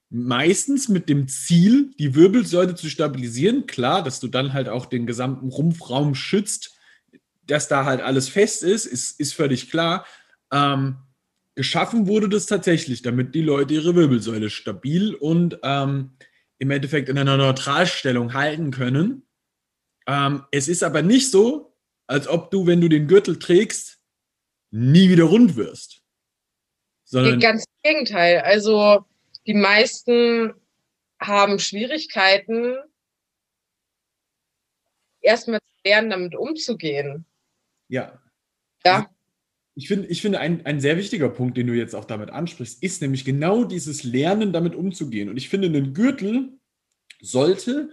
meistens 0.10 0.88
mit 0.88 1.10
dem 1.10 1.28
Ziel, 1.28 1.92
die 2.00 2.16
Wirbelsäule 2.16 2.76
zu 2.76 2.90
stabilisieren. 2.90 3.68
Klar, 3.68 4.04
dass 4.04 4.20
du 4.20 4.28
dann 4.28 4.54
halt 4.54 4.70
auch 4.70 4.86
den 4.86 5.06
gesamten 5.06 5.50
Rumpfraum 5.50 6.16
schützt, 6.16 6.76
dass 7.46 7.68
da 7.68 7.86
halt 7.86 8.02
alles 8.02 8.30
fest 8.30 8.64
ist, 8.64 8.86
ist, 8.86 9.20
ist 9.20 9.34
völlig 9.34 9.70
klar. 9.70 10.06
Ähm, 10.52 10.98
geschaffen 11.56 12.08
wurde 12.08 12.30
das 12.30 12.46
tatsächlich, 12.46 13.02
damit 13.02 13.36
die 13.36 13.42
Leute 13.42 13.74
ihre 13.74 13.96
Wirbelsäule 13.96 14.50
stabil 14.50 15.14
und 15.14 15.60
ähm, 15.64 16.12
im 16.60 16.72
Endeffekt 16.72 17.10
in 17.10 17.18
einer 17.18 17.38
Neutralstellung 17.38 18.34
halten 18.34 18.72
können. 18.72 19.24
Ähm, 20.08 20.44
es 20.52 20.68
ist 20.68 20.84
aber 20.84 21.02
nicht 21.02 21.32
so, 21.32 21.77
als 22.08 22.28
ob 22.28 22.52
du, 22.52 22.66
wenn 22.66 22.82
du 22.82 22.88
den 22.88 23.08
Gürtel 23.08 23.38
trägst, 23.38 24.00
nie 24.72 25.10
wieder 25.10 25.26
rund 25.26 25.56
wirst. 25.56 26.02
Sondern 27.04 27.40
Ganz 27.40 27.66
im 27.84 27.92
Gegenteil. 27.92 28.40
Also 28.40 29.06
die 29.46 29.54
meisten 29.54 30.54
haben 31.20 31.60
Schwierigkeiten, 31.60 32.78
erstmal 35.22 35.60
zu 35.60 35.90
lernen, 35.90 36.10
damit 36.10 36.36
umzugehen. 36.36 37.26
Ja. 37.88 38.22
Ja. 38.86 39.10
Ich 39.76 39.88
finde, 39.88 40.08
ich 40.08 40.22
finde 40.22 40.40
ein, 40.40 40.66
ein 40.66 40.80
sehr 40.80 40.98
wichtiger 40.98 41.30
Punkt, 41.30 41.56
den 41.56 41.68
du 41.68 41.74
jetzt 41.74 41.94
auch 41.94 42.06
damit 42.06 42.32
ansprichst, 42.32 42.82
ist 42.82 43.02
nämlich 43.02 43.26
genau 43.26 43.64
dieses 43.64 44.04
Lernen, 44.04 44.52
damit 44.52 44.74
umzugehen. 44.74 45.30
Und 45.30 45.38
ich 45.38 45.50
finde, 45.50 45.68
ein 45.68 45.94
Gürtel 45.94 46.58
sollte 47.22 47.92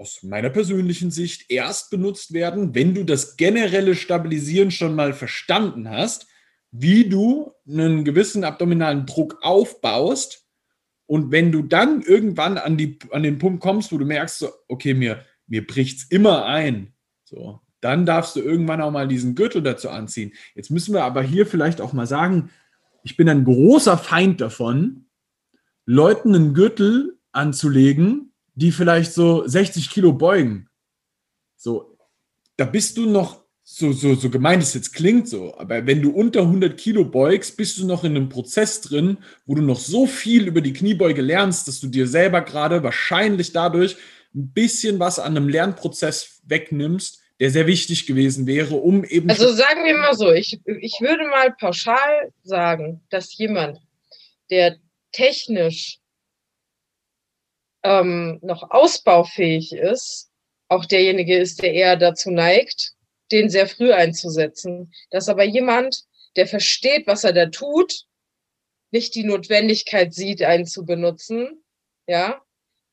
aus 0.00 0.22
meiner 0.22 0.48
persönlichen 0.48 1.10
Sicht 1.10 1.50
erst 1.50 1.90
benutzt 1.90 2.32
werden, 2.32 2.74
wenn 2.74 2.94
du 2.94 3.04
das 3.04 3.36
generelle 3.36 3.94
Stabilisieren 3.94 4.70
schon 4.70 4.94
mal 4.94 5.12
verstanden 5.12 5.90
hast, 5.90 6.26
wie 6.70 7.06
du 7.06 7.52
einen 7.68 8.02
gewissen 8.04 8.42
abdominalen 8.42 9.04
Druck 9.04 9.36
aufbaust 9.42 10.46
und 11.04 11.32
wenn 11.32 11.52
du 11.52 11.62
dann 11.62 12.00
irgendwann 12.00 12.56
an, 12.56 12.78
die, 12.78 12.98
an 13.10 13.22
den 13.22 13.38
Punkt 13.38 13.60
kommst, 13.60 13.92
wo 13.92 13.98
du 13.98 14.06
merkst, 14.06 14.38
so, 14.38 14.48
okay, 14.68 14.94
mir, 14.94 15.22
mir 15.46 15.66
bricht 15.66 15.98
es 15.98 16.04
immer 16.04 16.46
ein, 16.46 16.94
so, 17.24 17.60
dann 17.82 18.06
darfst 18.06 18.36
du 18.36 18.40
irgendwann 18.40 18.80
auch 18.80 18.90
mal 18.90 19.06
diesen 19.06 19.34
Gürtel 19.34 19.62
dazu 19.62 19.90
anziehen. 19.90 20.32
Jetzt 20.54 20.70
müssen 20.70 20.94
wir 20.94 21.04
aber 21.04 21.22
hier 21.22 21.46
vielleicht 21.46 21.82
auch 21.82 21.92
mal 21.92 22.06
sagen, 22.06 22.50
ich 23.02 23.18
bin 23.18 23.28
ein 23.28 23.44
großer 23.44 23.98
Feind 23.98 24.40
davon, 24.40 25.06
Leuten 25.84 26.34
einen 26.34 26.54
Gürtel 26.54 27.18
anzulegen, 27.32 28.29
die 28.54 28.72
vielleicht 28.72 29.12
so 29.12 29.46
60 29.46 29.90
Kilo 29.90 30.12
beugen. 30.12 30.68
So, 31.56 31.96
da 32.56 32.64
bist 32.64 32.96
du 32.96 33.06
noch 33.06 33.40
so, 33.72 33.92
so, 33.92 34.16
so 34.16 34.30
gemeint 34.30 34.64
es 34.64 34.74
jetzt 34.74 34.92
klingt 34.92 35.28
so, 35.28 35.56
aber 35.56 35.86
wenn 35.86 36.02
du 36.02 36.10
unter 36.10 36.40
100 36.40 36.76
Kilo 36.76 37.04
beugst, 37.04 37.56
bist 37.56 37.78
du 37.78 37.86
noch 37.86 38.02
in 38.02 38.16
einem 38.16 38.28
Prozess 38.28 38.80
drin, 38.80 39.18
wo 39.46 39.54
du 39.54 39.62
noch 39.62 39.78
so 39.78 40.06
viel 40.06 40.48
über 40.48 40.60
die 40.60 40.72
Kniebeuge 40.72 41.22
lernst, 41.22 41.68
dass 41.68 41.78
du 41.78 41.86
dir 41.86 42.08
selber 42.08 42.40
gerade 42.40 42.82
wahrscheinlich 42.82 43.52
dadurch 43.52 43.96
ein 44.34 44.52
bisschen 44.52 44.98
was 44.98 45.20
an 45.20 45.36
einem 45.36 45.48
Lernprozess 45.48 46.40
wegnimmst, 46.46 47.20
der 47.38 47.50
sehr 47.50 47.68
wichtig 47.68 48.06
gewesen 48.06 48.48
wäre, 48.48 48.74
um 48.74 49.04
eben. 49.04 49.30
Also 49.30 49.52
sagen 49.52 49.84
wir 49.84 49.96
mal 49.96 50.14
so, 50.14 50.32
ich, 50.32 50.60
ich 50.64 50.98
würde 51.00 51.24
mal 51.28 51.52
pauschal 51.52 52.32
sagen, 52.42 53.02
dass 53.08 53.36
jemand, 53.38 53.78
der 54.50 54.78
technisch 55.12 55.99
ähm, 57.82 58.38
noch 58.42 58.70
ausbaufähig 58.70 59.72
ist, 59.72 60.30
auch 60.68 60.84
derjenige 60.84 61.36
ist, 61.36 61.62
der 61.62 61.72
eher 61.72 61.96
dazu 61.96 62.30
neigt, 62.30 62.92
den 63.32 63.48
sehr 63.48 63.66
früh 63.66 63.92
einzusetzen. 63.92 64.92
Dass 65.10 65.28
aber 65.28 65.44
jemand, 65.44 66.04
der 66.36 66.46
versteht, 66.46 67.06
was 67.06 67.24
er 67.24 67.32
da 67.32 67.46
tut, 67.46 68.06
nicht 68.90 69.14
die 69.14 69.24
Notwendigkeit 69.24 70.14
sieht, 70.14 70.42
einen 70.42 70.66
zu 70.66 70.84
benutzen, 70.84 71.62
ja, 72.06 72.42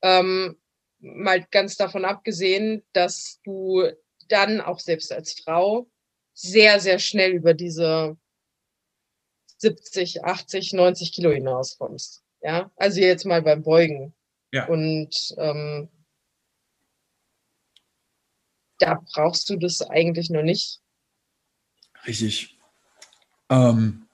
ähm, 0.02 0.58
mal 1.00 1.46
ganz 1.52 1.76
davon 1.76 2.06
abgesehen, 2.06 2.84
dass 2.94 3.40
du 3.44 3.84
dann 4.28 4.62
auch 4.62 4.80
selbst 4.80 5.12
als 5.12 5.34
Frau 5.34 5.88
sehr, 6.34 6.80
sehr 6.80 7.00
schnell 7.00 7.32
über 7.32 7.54
diese 7.54 8.18
70, 9.58 10.24
80, 10.24 10.74
90 10.74 11.14
Kilo 11.14 11.32
hinauskommst. 11.32 12.24
Ja, 12.42 12.72
also 12.76 13.02
jetzt 13.02 13.26
mal 13.26 13.42
beim 13.42 13.64
Beugen. 13.64 14.14
Ja. 14.58 14.66
Und 14.66 15.36
ähm, 15.38 15.88
da 18.80 19.00
brauchst 19.14 19.50
du 19.50 19.56
das 19.58 19.84
eigentlich 19.84 20.32
noch 20.32 20.42
nicht. 20.42 20.82
Richtig. 22.08 22.58
Ähm, 23.52 24.08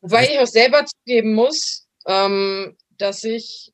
Wobei 0.00 0.28
ich 0.28 0.38
auch 0.38 0.46
selber 0.46 0.84
zugeben 0.86 1.34
muss, 1.34 1.88
ähm, 2.06 2.76
dass 2.90 3.24
ich 3.24 3.72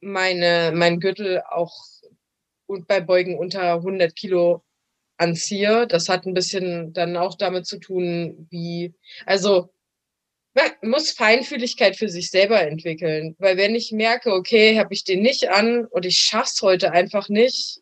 meine, 0.00 0.70
mein 0.74 1.00
Gürtel 1.00 1.42
auch 1.48 1.74
bei 2.86 3.00
Beugen 3.00 3.36
unter 3.36 3.74
100 3.74 4.14
Kilo 4.14 4.64
anziehe. 5.16 5.88
Das 5.88 6.08
hat 6.08 6.24
ein 6.24 6.34
bisschen 6.34 6.92
dann 6.92 7.16
auch 7.16 7.36
damit 7.36 7.66
zu 7.66 7.80
tun, 7.80 8.46
wie, 8.50 8.94
also 9.26 9.72
man 10.54 10.90
muss 10.90 11.12
Feinfühligkeit 11.12 11.96
für 11.96 12.08
sich 12.08 12.30
selber 12.30 12.60
entwickeln. 12.60 13.36
Weil 13.38 13.56
wenn 13.56 13.74
ich 13.74 13.92
merke, 13.92 14.32
okay, 14.32 14.78
habe 14.78 14.92
ich 14.94 15.04
den 15.04 15.22
nicht 15.22 15.50
an 15.50 15.84
und 15.86 16.04
ich 16.04 16.18
schaff's 16.18 16.62
heute 16.62 16.92
einfach 16.92 17.28
nicht, 17.28 17.80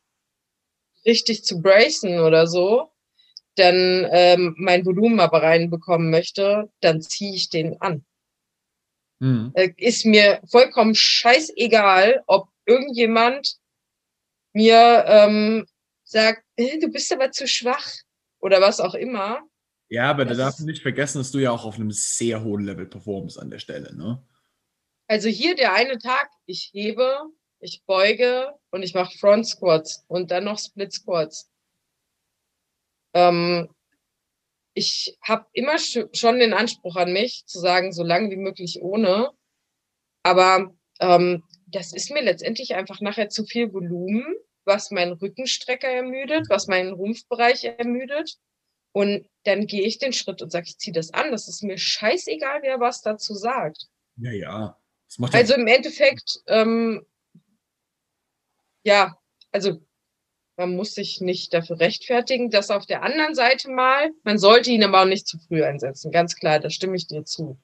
richtig 1.05 1.45
zu 1.45 1.63
bracen 1.63 2.21
oder 2.21 2.47
so, 2.47 2.91
dann 3.55 4.07
ähm, 4.11 4.55
mein 4.59 4.85
Volumen 4.85 5.21
aber 5.21 5.43
reinbekommen 5.43 6.11
möchte, 6.11 6.71
dann 6.81 7.01
ziehe 7.01 7.35
ich 7.35 7.49
den 7.49 7.81
an. 7.81 8.05
Mhm. 9.21 9.53
Äh, 9.55 9.71
ist 9.79 10.05
mir 10.05 10.41
vollkommen 10.51 10.95
scheißegal, 10.95 12.23
ob 12.27 12.49
irgendjemand 12.67 13.57
mir 14.53 15.05
ähm, 15.07 15.67
sagt, 16.05 16.45
du 16.59 16.89
bist 16.89 17.13
aber 17.13 17.31
zu 17.31 17.47
schwach 17.47 17.93
oder 18.41 18.61
was 18.61 18.81
auch 18.81 18.95
immer. 18.95 19.41
Ja, 19.89 20.11
aber 20.11 20.25
da 20.25 20.35
darfst 20.35 20.61
du 20.61 20.65
nicht 20.65 20.83
vergessen, 20.83 21.19
dass 21.19 21.31
du 21.31 21.39
ja 21.39 21.53
auch 21.53 21.65
auf 21.65 21.77
einem 21.77 21.93
sehr 21.93 22.43
hohen 22.43 22.65
Level 22.65 22.87
performst 22.87 23.39
an 23.39 23.51
der 23.51 23.61
Stelle, 23.61 23.95
ne? 23.95 24.23
Also 25.09 25.29
hier 25.29 25.55
der 25.55 25.73
eine 25.73 25.99
Tag, 25.99 26.29
ich 26.47 26.71
hebe, 26.73 27.31
ich 27.61 27.85
beuge 27.87 28.53
und 28.71 28.83
ich 28.83 28.95
mache 28.95 29.17
Front 29.17 29.47
Squats 29.47 30.05
und 30.09 30.33
dann 30.33 30.45
noch 30.45 30.59
Split 30.59 30.93
Squats. 30.93 31.49
Ähm, 33.15 33.69
ich 34.75 35.17
habe 35.23 35.47
immer 35.53 35.79
schon 35.79 36.39
den 36.39 36.53
Anspruch 36.53 36.97
an 36.97 37.13
mich, 37.13 37.45
zu 37.47 37.61
sagen, 37.61 37.93
so 37.93 38.03
lange 38.03 38.31
wie 38.31 38.37
möglich 38.37 38.83
ohne. 38.83 39.31
Aber 40.23 40.75
ähm, 41.01 41.45
das 41.67 41.93
ist 41.93 42.11
mir 42.11 42.23
letztendlich 42.23 42.75
einfach 42.75 43.01
nachher 43.01 43.29
zu 43.29 43.45
viel 43.47 43.73
Volumen, 43.73 44.35
was 44.65 44.91
meinen 44.91 45.13
Rückenstrecker 45.13 45.89
ermüdet, 45.89 46.47
was 46.51 46.67
meinen 46.67 46.93
Rumpfbereich 46.93 47.65
ermüdet. 47.65 48.37
Und 48.93 49.27
dann 49.47 49.67
gehe 49.67 49.83
ich 49.83 49.99
den 49.99 50.13
Schritt 50.13 50.43
und 50.43 50.51
sage, 50.51 50.67
ich 50.69 50.79
ziehe 50.79 50.95
das 50.95 51.13
an. 51.13 51.31
Das 51.31 51.49
ist 51.49 51.63
mir 51.63 51.79
scheißegal, 51.79 52.63
wer 52.63 52.81
was 52.81 53.03
dazu 53.03 53.35
sagt. 53.35 53.87
Ja, 54.17 54.33
ja. 54.33 54.79
also 55.33 55.55
im 55.55 55.67
Endeffekt, 55.67 56.41
ähm, 56.47 57.07
ja, 58.83 59.17
also 59.53 59.81
man 60.57 60.75
muss 60.75 60.95
sich 60.95 61.21
nicht 61.21 61.53
dafür 61.53 61.79
rechtfertigen, 61.79 62.51
dass 62.51 62.71
auf 62.71 62.87
der 62.87 63.03
anderen 63.03 63.35
Seite 63.35 63.71
mal, 63.71 64.11
man 64.25 64.39
sollte 64.39 64.71
ihn 64.71 64.83
aber 64.83 65.03
auch 65.03 65.07
nicht 65.07 65.27
zu 65.27 65.39
früh 65.39 65.63
einsetzen. 65.63 66.11
Ganz 66.11 66.35
klar, 66.35 66.61
da 66.61 66.71
stimme 66.71 66.97
ich 66.97 67.07
dir 67.07 67.25
zu. 67.25 67.59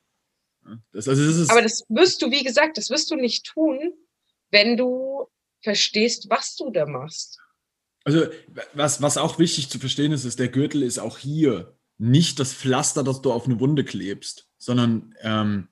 Das, 0.93 1.09
also 1.09 1.25
das 1.25 1.51
aber 1.51 1.63
das 1.63 1.85
wirst 1.89 2.23
du, 2.23 2.31
wie 2.31 2.45
gesagt, 2.45 2.77
das 2.77 2.91
wirst 2.91 3.11
du 3.11 3.17
nicht 3.17 3.47
tun, 3.47 3.93
wenn 4.51 4.77
du 4.77 5.27
verstehst, 5.63 6.29
was 6.29 6.55
du 6.55 6.71
da 6.71 6.87
machst. 6.87 7.42
Also, 8.05 8.27
was, 8.75 9.01
was 9.01 9.17
auch 9.17 9.39
wichtig 9.39 9.69
zu 9.71 9.79
verstehen 9.79 10.13
ist, 10.13 10.25
ist, 10.25 10.39
der 10.39 10.49
Gürtel 10.49 10.83
ist 10.83 10.99
auch 10.99 11.19
hier 11.19 11.77
nicht 11.99 12.41
das 12.41 12.53
Pflaster, 12.53 13.05
das 13.05 13.23
du 13.23 13.33
auf 13.33 13.47
eine 13.47 13.61
Wunde 13.61 13.85
klebst, 13.85 14.49
sondern 14.59 15.15
ähm, 15.23 15.69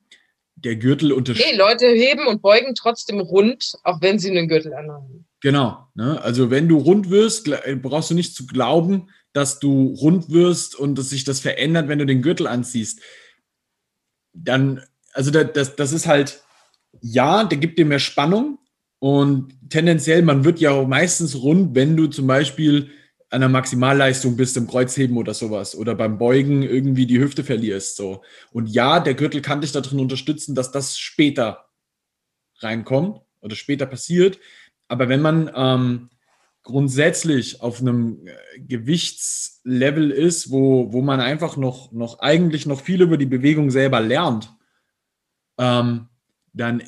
der 0.55 0.77
Gürtel 0.77 1.13
unterstützt. 1.13 1.49
Nee, 1.51 1.59
Leute 1.59 1.87
heben 1.87 2.27
und 2.27 2.43
beugen 2.43 2.75
trotzdem 2.75 3.21
rund, 3.21 3.75
auch 3.83 4.01
wenn 4.01 4.19
sie 4.19 4.31
einen 4.31 4.49
Gürtel 4.49 4.75
anhaben. 4.75 5.27
Genau. 5.41 5.89
Ne? 5.95 6.21
Also 6.23 6.51
wenn 6.51 6.69
du 6.69 6.79
rund 6.79 7.11
wirst, 7.11 7.49
äh, 7.49 7.77
brauchst 7.81 8.11
du 8.11 8.15
nicht 8.15 8.35
zu 8.35 8.47
glauben, 8.47 9.11
dass 9.33 9.59
du 9.59 9.95
rund 9.95 10.31
wirst 10.31 10.75
und 10.75 10.97
dass 10.97 11.11
sich 11.11 11.25
das 11.25 11.41
verändert, 11.41 11.89
wenn 11.89 11.99
du 11.99 12.07
den 12.07 12.23
Gürtel 12.23 12.47
anziehst. 12.47 13.01
Dann, 14.33 14.85
also 15.13 15.31
das, 15.31 15.77
das 15.77 15.93
ist 15.93 16.07
halt, 16.07 16.43
ja, 17.01 17.45
der 17.45 17.59
gibt 17.59 17.79
dir 17.79 17.87
mehr 17.87 17.99
Spannung 17.99 18.59
und 19.01 19.55
tendenziell, 19.71 20.23
man 20.23 20.45
wird 20.45 20.61
ja 20.61 20.83
meistens 20.85 21.43
rund, 21.43 21.75
wenn 21.75 21.97
du 21.97 22.07
zum 22.07 22.27
Beispiel 22.27 22.91
an 23.31 23.41
der 23.41 23.49
Maximalleistung 23.49 24.37
bist 24.37 24.57
im 24.57 24.67
Kreuzheben 24.67 25.17
oder 25.17 25.33
sowas 25.33 25.75
oder 25.75 25.95
beim 25.95 26.19
Beugen 26.19 26.63
irgendwie 26.63 27.07
die 27.07 27.19
Hüfte 27.19 27.43
verlierst. 27.43 27.97
So. 27.97 28.23
Und 28.53 28.67
ja, 28.69 29.01
der 29.01 29.15
Gürtel 29.15 29.41
kann 29.41 29.63
dich 29.63 29.73
darin 29.73 30.01
unterstützen, 30.01 30.55
dass 30.55 30.71
das 30.71 30.99
später 30.99 31.71
reinkommt 32.59 33.23
oder 33.41 33.57
später 33.57 33.87
passiert. 33.87 34.39
Aber 34.89 35.09
wenn 35.09 35.23
man 35.23 35.51
ähm, 35.55 36.11
grundsätzlich 36.63 37.63
auf 37.63 37.81
einem 37.81 38.27
äh, 38.27 38.61
Gewichtslevel 38.61 40.11
ist, 40.11 40.51
wo, 40.51 40.93
wo 40.93 41.01
man 41.01 41.21
einfach 41.21 41.57
noch, 41.57 41.91
noch 41.93 42.19
eigentlich 42.19 42.67
noch 42.67 42.83
viel 42.83 43.01
über 43.01 43.17
die 43.17 43.27
Bewegung 43.27 43.71
selber 43.71 44.01
lernt, 44.01 44.53
ähm, 45.57 46.09
dann 46.53 46.83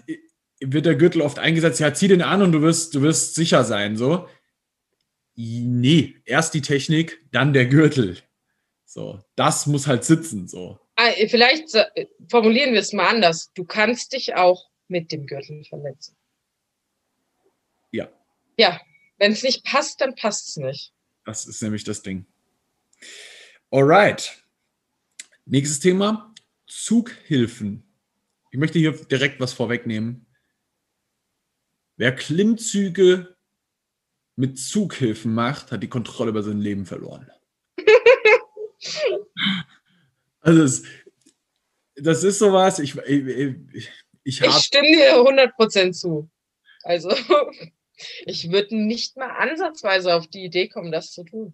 wird 0.66 0.86
der 0.86 0.94
Gürtel 0.94 1.22
oft 1.22 1.38
eingesetzt, 1.38 1.80
ja, 1.80 1.92
zieh 1.94 2.08
den 2.08 2.22
an 2.22 2.42
und 2.42 2.52
du 2.52 2.62
wirst, 2.62 2.94
du 2.94 3.02
wirst 3.02 3.34
sicher 3.34 3.64
sein. 3.64 3.96
So. 3.96 4.28
Nee, 5.34 6.16
erst 6.24 6.54
die 6.54 6.62
Technik, 6.62 7.20
dann 7.32 7.52
der 7.52 7.66
Gürtel. 7.66 8.18
So, 8.84 9.20
das 9.36 9.66
muss 9.66 9.86
halt 9.86 10.04
sitzen. 10.04 10.48
So. 10.48 10.78
Ah, 10.96 11.10
vielleicht 11.28 11.74
äh, 11.74 12.06
formulieren 12.28 12.74
wir 12.74 12.80
es 12.80 12.92
mal 12.92 13.08
anders. 13.08 13.50
Du 13.54 13.64
kannst 13.64 14.12
dich 14.12 14.34
auch 14.34 14.68
mit 14.88 15.10
dem 15.10 15.26
Gürtel 15.26 15.64
verletzen. 15.64 16.16
Ja. 17.90 18.10
Ja, 18.58 18.80
wenn 19.18 19.32
es 19.32 19.42
nicht 19.42 19.64
passt, 19.64 20.00
dann 20.00 20.14
passt 20.14 20.48
es 20.48 20.56
nicht. 20.56 20.92
Das 21.24 21.46
ist 21.46 21.62
nämlich 21.62 21.84
das 21.84 22.02
Ding. 22.02 22.26
Alright. 23.70 24.44
Nächstes 25.46 25.80
Thema: 25.80 26.34
Zughilfen. 26.66 27.84
Ich 28.50 28.58
möchte 28.58 28.78
hier 28.78 28.92
direkt 28.92 29.40
was 29.40 29.54
vorwegnehmen. 29.54 30.26
Wer 31.96 32.14
Klimmzüge 32.14 33.36
mit 34.36 34.58
Zughilfen 34.58 35.34
macht, 35.34 35.72
hat 35.72 35.82
die 35.82 35.88
Kontrolle 35.88 36.30
über 36.30 36.42
sein 36.42 36.58
Leben 36.58 36.86
verloren. 36.86 37.30
also 40.40 40.62
es, 40.62 40.84
das 41.96 42.24
ist 42.24 42.38
sowas, 42.38 42.78
ich, 42.78 42.96
ich, 42.96 43.26
ich, 43.26 43.90
ich, 44.24 44.40
ich 44.40 44.52
stimme 44.54 44.88
dir 44.88 45.16
100% 45.16 45.92
zu. 45.92 46.30
Also 46.82 47.14
ich 48.24 48.50
würde 48.50 48.76
nicht 48.76 49.16
mal 49.16 49.30
ansatzweise 49.30 50.14
auf 50.14 50.26
die 50.26 50.44
Idee 50.44 50.68
kommen, 50.68 50.92
das 50.92 51.12
zu 51.12 51.24
tun. 51.24 51.52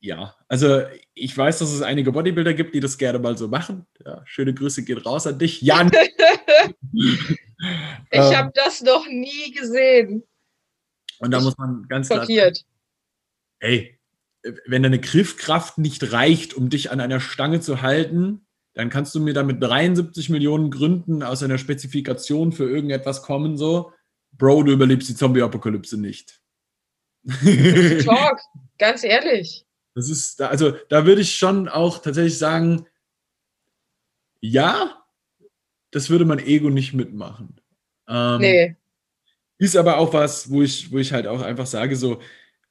Ja, 0.00 0.34
also 0.48 0.82
ich 1.14 1.38
weiß, 1.38 1.60
dass 1.60 1.70
es 1.70 1.80
einige 1.80 2.10
Bodybuilder 2.10 2.54
gibt, 2.54 2.74
die 2.74 2.80
das 2.80 2.98
gerne 2.98 3.20
mal 3.20 3.38
so 3.38 3.46
machen. 3.46 3.86
Ja, 4.04 4.22
schöne 4.26 4.52
Grüße 4.52 4.84
geht 4.84 5.06
raus 5.06 5.28
an 5.28 5.38
dich, 5.38 5.62
Jan. 5.62 5.92
ich 6.92 7.38
ähm, 8.10 8.36
habe 8.36 8.52
das 8.54 8.82
noch 8.82 9.06
nie 9.06 9.52
gesehen. 9.52 10.24
Und 11.18 11.30
da 11.30 11.38
ich 11.38 11.44
muss 11.44 11.58
man 11.58 11.86
ganz 11.88 12.08
klar 12.08 12.26
sagen, 12.26 12.54
ey, 13.60 13.98
wenn 14.66 14.82
deine 14.82 14.98
Griffkraft 14.98 15.78
nicht 15.78 16.12
reicht, 16.12 16.54
um 16.54 16.68
dich 16.68 16.90
an 16.90 17.00
einer 17.00 17.20
Stange 17.20 17.60
zu 17.60 17.80
halten, 17.82 18.46
dann 18.74 18.90
kannst 18.90 19.14
du 19.14 19.20
mir 19.20 19.34
da 19.34 19.42
mit 19.42 19.62
73 19.62 20.30
Millionen 20.30 20.70
Gründen 20.70 21.22
aus 21.22 21.42
einer 21.42 21.58
Spezifikation 21.58 22.52
für 22.52 22.68
irgendetwas 22.68 23.22
kommen, 23.22 23.56
so. 23.56 23.92
Bro, 24.32 24.64
du 24.64 24.72
überlebst 24.72 25.08
die 25.08 25.14
Zombie-Apokalypse 25.14 25.98
nicht. 25.98 26.40
Talk, 28.04 28.40
ganz 28.78 29.04
ehrlich. 29.04 29.66
Das 29.94 30.08
ist, 30.08 30.40
also 30.40 30.72
da 30.88 31.04
würde 31.04 31.20
ich 31.20 31.36
schon 31.36 31.68
auch 31.68 31.98
tatsächlich 31.98 32.38
sagen, 32.38 32.86
ja, 34.40 35.01
das 35.92 36.10
würde 36.10 36.24
mein 36.24 36.40
Ego 36.40 36.70
nicht 36.70 36.94
mitmachen. 36.94 37.60
Ähm, 38.08 38.40
nee. 38.40 38.76
Ist 39.58 39.76
aber 39.76 39.98
auch 39.98 40.12
was, 40.12 40.50
wo 40.50 40.62
ich, 40.62 40.90
wo 40.90 40.98
ich 40.98 41.12
halt 41.12 41.28
auch 41.28 41.40
einfach 41.40 41.66
sage, 41.66 41.94
so, 41.94 42.20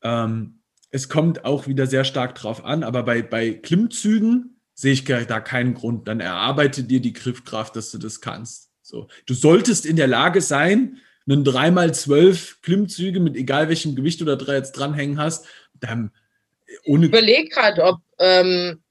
ähm, 0.03 0.59
es 0.89 1.07
kommt 1.07 1.45
auch 1.45 1.67
wieder 1.67 1.87
sehr 1.87 2.03
stark 2.03 2.35
drauf 2.35 2.65
an, 2.65 2.83
aber 2.83 3.03
bei, 3.03 3.21
bei 3.21 3.53
Klimmzügen 3.53 4.59
sehe 4.73 4.91
ich 4.91 5.05
da 5.05 5.39
keinen 5.39 5.73
Grund. 5.73 6.07
Dann 6.07 6.19
erarbeite 6.19 6.83
dir 6.83 6.99
die 6.99 7.13
Griffkraft, 7.13 7.75
dass 7.77 7.91
du 7.91 7.97
das 7.97 8.19
kannst. 8.19 8.71
So. 8.81 9.07
Du 9.25 9.33
solltest 9.33 9.85
in 9.85 9.95
der 9.95 10.07
Lage 10.07 10.41
sein, 10.41 10.99
einen 11.29 11.45
3x12 11.45 12.61
Klimmzüge 12.61 13.19
mit 13.19 13.37
egal 13.37 13.69
welchem 13.69 13.95
Gewicht 13.95 14.19
du 14.19 14.25
da 14.25 14.35
jetzt 14.53 14.73
dranhängen 14.73 15.17
hast, 15.17 15.47
dann 15.75 16.11
ohne. 16.83 17.05
Ich 17.05 17.11
überlege 17.11 17.47
gerade, 17.49 17.83
ob 17.83 18.01
ähm, 18.19 18.83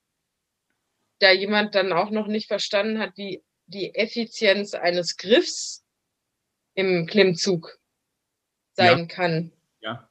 da 1.18 1.32
jemand 1.32 1.74
dann 1.74 1.92
auch 1.92 2.10
noch 2.10 2.28
nicht 2.28 2.46
verstanden 2.46 2.98
hat, 2.98 3.10
wie 3.16 3.42
die 3.70 3.94
Effizienz 3.94 4.74
eines 4.74 5.16
Griffs 5.16 5.84
im 6.74 7.06
Klimmzug 7.06 7.78
sein 8.74 8.98
ja. 9.00 9.06
kann. 9.06 9.52
Ja. 9.80 10.10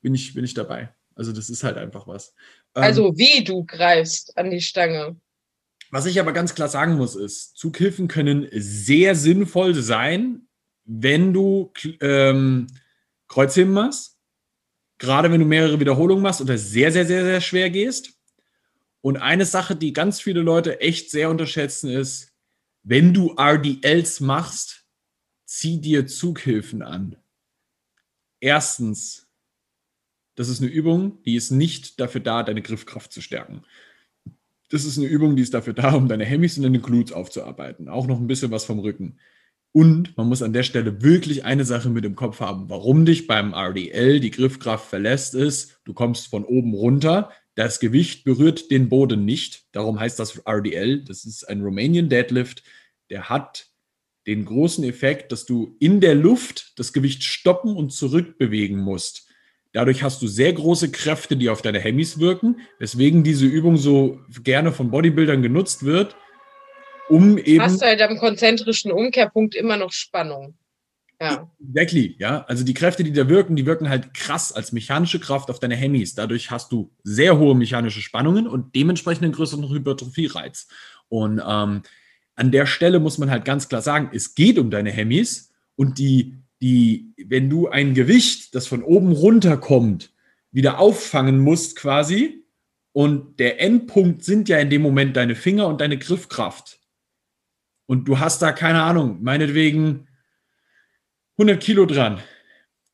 Bin 0.00 0.14
ich, 0.14 0.34
bin 0.34 0.44
ich 0.44 0.54
dabei. 0.54 0.94
Also, 1.14 1.32
das 1.32 1.50
ist 1.50 1.62
halt 1.62 1.76
einfach 1.76 2.06
was. 2.06 2.34
Ähm, 2.74 2.82
also, 2.82 3.18
wie 3.18 3.44
du 3.44 3.64
greifst 3.64 4.36
an 4.36 4.50
die 4.50 4.60
Stange. 4.60 5.20
Was 5.90 6.06
ich 6.06 6.18
aber 6.18 6.32
ganz 6.32 6.54
klar 6.54 6.68
sagen 6.68 6.96
muss, 6.96 7.16
ist, 7.16 7.56
Zughilfen 7.56 8.08
können 8.08 8.48
sehr 8.52 9.14
sinnvoll 9.14 9.74
sein, 9.74 10.48
wenn 10.84 11.34
du 11.34 11.70
ähm, 12.00 12.66
Kreuzheben 13.28 13.74
machst, 13.74 14.18
gerade 14.98 15.30
wenn 15.30 15.40
du 15.40 15.46
mehrere 15.46 15.78
Wiederholungen 15.80 16.22
machst 16.22 16.40
oder 16.40 16.56
sehr, 16.56 16.90
sehr, 16.92 17.04
sehr, 17.04 17.24
sehr 17.24 17.40
schwer 17.42 17.68
gehst. 17.68 18.14
Und 19.02 19.18
eine 19.18 19.44
Sache, 19.44 19.76
die 19.76 19.92
ganz 19.92 20.20
viele 20.20 20.40
Leute 20.40 20.80
echt 20.80 21.10
sehr 21.10 21.28
unterschätzen, 21.28 21.90
ist, 21.90 22.32
wenn 22.84 23.12
du 23.12 23.34
RDLs 23.36 24.20
machst, 24.20 24.86
zieh 25.44 25.80
dir 25.80 26.06
Zughilfen 26.06 26.82
an. 26.82 27.16
Erstens, 28.40 29.28
das 30.36 30.48
ist 30.48 30.62
eine 30.62 30.70
Übung, 30.70 31.22
die 31.24 31.34
ist 31.34 31.50
nicht 31.50 32.00
dafür 32.00 32.20
da, 32.20 32.42
deine 32.42 32.62
Griffkraft 32.62 33.12
zu 33.12 33.20
stärken. 33.20 33.62
Das 34.70 34.84
ist 34.84 34.96
eine 34.96 35.06
Übung, 35.06 35.36
die 35.36 35.42
ist 35.42 35.52
dafür 35.52 35.74
da, 35.74 35.92
um 35.92 36.08
deine 36.08 36.24
Hemmys 36.24 36.56
und 36.56 36.62
deine 36.62 36.80
Glutes 36.80 37.12
aufzuarbeiten. 37.12 37.88
Auch 37.88 38.06
noch 38.06 38.18
ein 38.18 38.26
bisschen 38.26 38.50
was 38.50 38.64
vom 38.64 38.78
Rücken. 38.78 39.18
Und 39.72 40.16
man 40.16 40.28
muss 40.28 40.42
an 40.42 40.52
der 40.52 40.62
Stelle 40.62 41.02
wirklich 41.02 41.44
eine 41.44 41.64
Sache 41.64 41.90
mit 41.90 42.04
im 42.04 42.14
Kopf 42.14 42.40
haben. 42.40 42.68
Warum 42.68 43.04
dich 43.04 43.26
beim 43.26 43.52
RDL 43.52 44.20
die 44.20 44.30
Griffkraft 44.30 44.88
verlässt, 44.88 45.34
ist, 45.34 45.80
du 45.84 45.92
kommst 45.92 46.28
von 46.28 46.44
oben 46.44 46.74
runter, 46.74 47.30
das 47.54 47.80
Gewicht 47.80 48.24
berührt 48.24 48.70
den 48.70 48.88
Boden 48.88 49.24
nicht. 49.24 49.64
Darum 49.72 50.00
heißt 50.00 50.18
das 50.18 50.42
RDL. 50.46 51.04
Das 51.04 51.24
ist 51.24 51.48
ein 51.48 51.62
Romanian 51.62 52.08
Deadlift. 52.08 52.62
Der 53.10 53.28
hat 53.28 53.68
den 54.26 54.44
großen 54.44 54.84
Effekt, 54.84 55.32
dass 55.32 55.44
du 55.44 55.76
in 55.80 56.00
der 56.00 56.14
Luft 56.14 56.72
das 56.78 56.92
Gewicht 56.92 57.24
stoppen 57.24 57.76
und 57.76 57.92
zurückbewegen 57.92 58.78
musst. 58.78 59.28
Dadurch 59.72 60.02
hast 60.02 60.20
du 60.22 60.26
sehr 60.26 60.52
große 60.52 60.90
Kräfte, 60.90 61.36
die 61.36 61.48
auf 61.48 61.62
deine 61.62 61.80
Hemmys 61.80 62.18
wirken, 62.20 62.60
weswegen 62.78 63.24
diese 63.24 63.46
Übung 63.46 63.76
so 63.76 64.20
gerne 64.44 64.70
von 64.70 64.90
Bodybuildern 64.90 65.42
genutzt 65.42 65.84
wird, 65.84 66.14
um 67.08 67.38
eben. 67.38 67.62
Hast 67.62 67.80
du 67.80 67.86
halt 67.86 68.02
am 68.02 68.18
konzentrischen 68.18 68.92
Umkehrpunkt 68.92 69.54
immer 69.54 69.76
noch 69.76 69.92
Spannung. 69.92 70.54
Ja. 71.22 71.50
Exactly, 71.68 72.16
ja. 72.18 72.44
Also 72.48 72.64
die 72.64 72.74
Kräfte, 72.74 73.04
die 73.04 73.12
da 73.12 73.28
wirken, 73.28 73.54
die 73.56 73.66
wirken 73.66 73.88
halt 73.88 74.12
krass 74.12 74.52
als 74.52 74.72
mechanische 74.72 75.20
Kraft 75.20 75.50
auf 75.50 75.60
deine 75.60 75.76
Hemmys. 75.76 76.14
Dadurch 76.14 76.50
hast 76.50 76.72
du 76.72 76.90
sehr 77.04 77.38
hohe 77.38 77.54
mechanische 77.54 78.00
Spannungen 78.00 78.46
und 78.46 78.74
dementsprechend 78.74 79.24
einen 79.24 79.32
größeren 79.32 79.68
Hypertrophie-Reiz. 79.68 80.68
Und 81.08 81.40
ähm, 81.46 81.82
an 82.34 82.50
der 82.50 82.66
Stelle 82.66 82.98
muss 82.98 83.18
man 83.18 83.30
halt 83.30 83.44
ganz 83.44 83.68
klar 83.68 83.82
sagen, 83.82 84.10
es 84.12 84.34
geht 84.34 84.58
um 84.58 84.70
deine 84.70 84.90
Hemmys 84.90 85.52
und 85.76 85.98
die 85.98 86.42
die, 86.62 87.12
wenn 87.26 87.50
du 87.50 87.68
ein 87.68 87.92
Gewicht, 87.92 88.54
das 88.54 88.68
von 88.68 88.84
oben 88.84 89.10
runter 89.10 89.56
kommt, 89.56 90.12
wieder 90.52 90.78
auffangen 90.78 91.40
musst 91.40 91.76
quasi, 91.76 92.44
und 92.92 93.40
der 93.40 93.60
Endpunkt 93.60 94.22
sind 94.22 94.48
ja 94.48 94.58
in 94.58 94.70
dem 94.70 94.82
Moment 94.82 95.16
deine 95.16 95.34
Finger 95.34 95.66
und 95.66 95.80
deine 95.80 95.98
Griffkraft. 95.98 96.78
Und 97.86 98.06
du 98.06 98.18
hast 98.18 98.42
da 98.42 98.52
keine 98.52 98.82
Ahnung, 98.82 99.22
meinetwegen 99.22 100.08
100 101.38 101.62
Kilo 101.62 101.86
dran. 101.86 102.22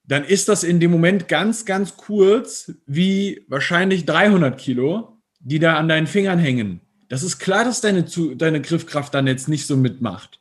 Dann 0.04 0.24
ist 0.24 0.48
das 0.48 0.64
in 0.64 0.80
dem 0.80 0.90
Moment 0.90 1.28
ganz, 1.28 1.66
ganz 1.66 1.96
kurz 1.96 2.72
wie 2.86 3.44
wahrscheinlich 3.48 4.06
300 4.06 4.58
Kilo, 4.58 5.18
die 5.40 5.58
da 5.58 5.76
an 5.76 5.88
deinen 5.88 6.06
Fingern 6.06 6.38
hängen. 6.38 6.80
Das 7.08 7.22
ist 7.22 7.38
klar, 7.38 7.64
dass 7.64 7.80
deine, 7.80 8.04
deine 8.36 8.60
Griffkraft 8.60 9.12
dann 9.14 9.26
jetzt 9.26 9.48
nicht 9.48 9.66
so 9.66 9.76
mitmacht. 9.76 10.40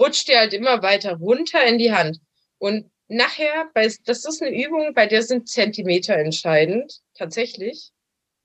Rutscht 0.00 0.28
dir 0.28 0.38
halt 0.38 0.54
immer 0.54 0.82
weiter 0.82 1.16
runter 1.16 1.64
in 1.64 1.78
die 1.78 1.92
Hand. 1.92 2.20
Und 2.58 2.90
nachher, 3.08 3.70
das 3.74 4.24
ist 4.24 4.42
eine 4.42 4.64
Übung, 4.64 4.92
bei 4.94 5.06
der 5.06 5.22
sind 5.22 5.48
Zentimeter 5.48 6.16
entscheidend, 6.16 7.00
tatsächlich, 7.14 7.92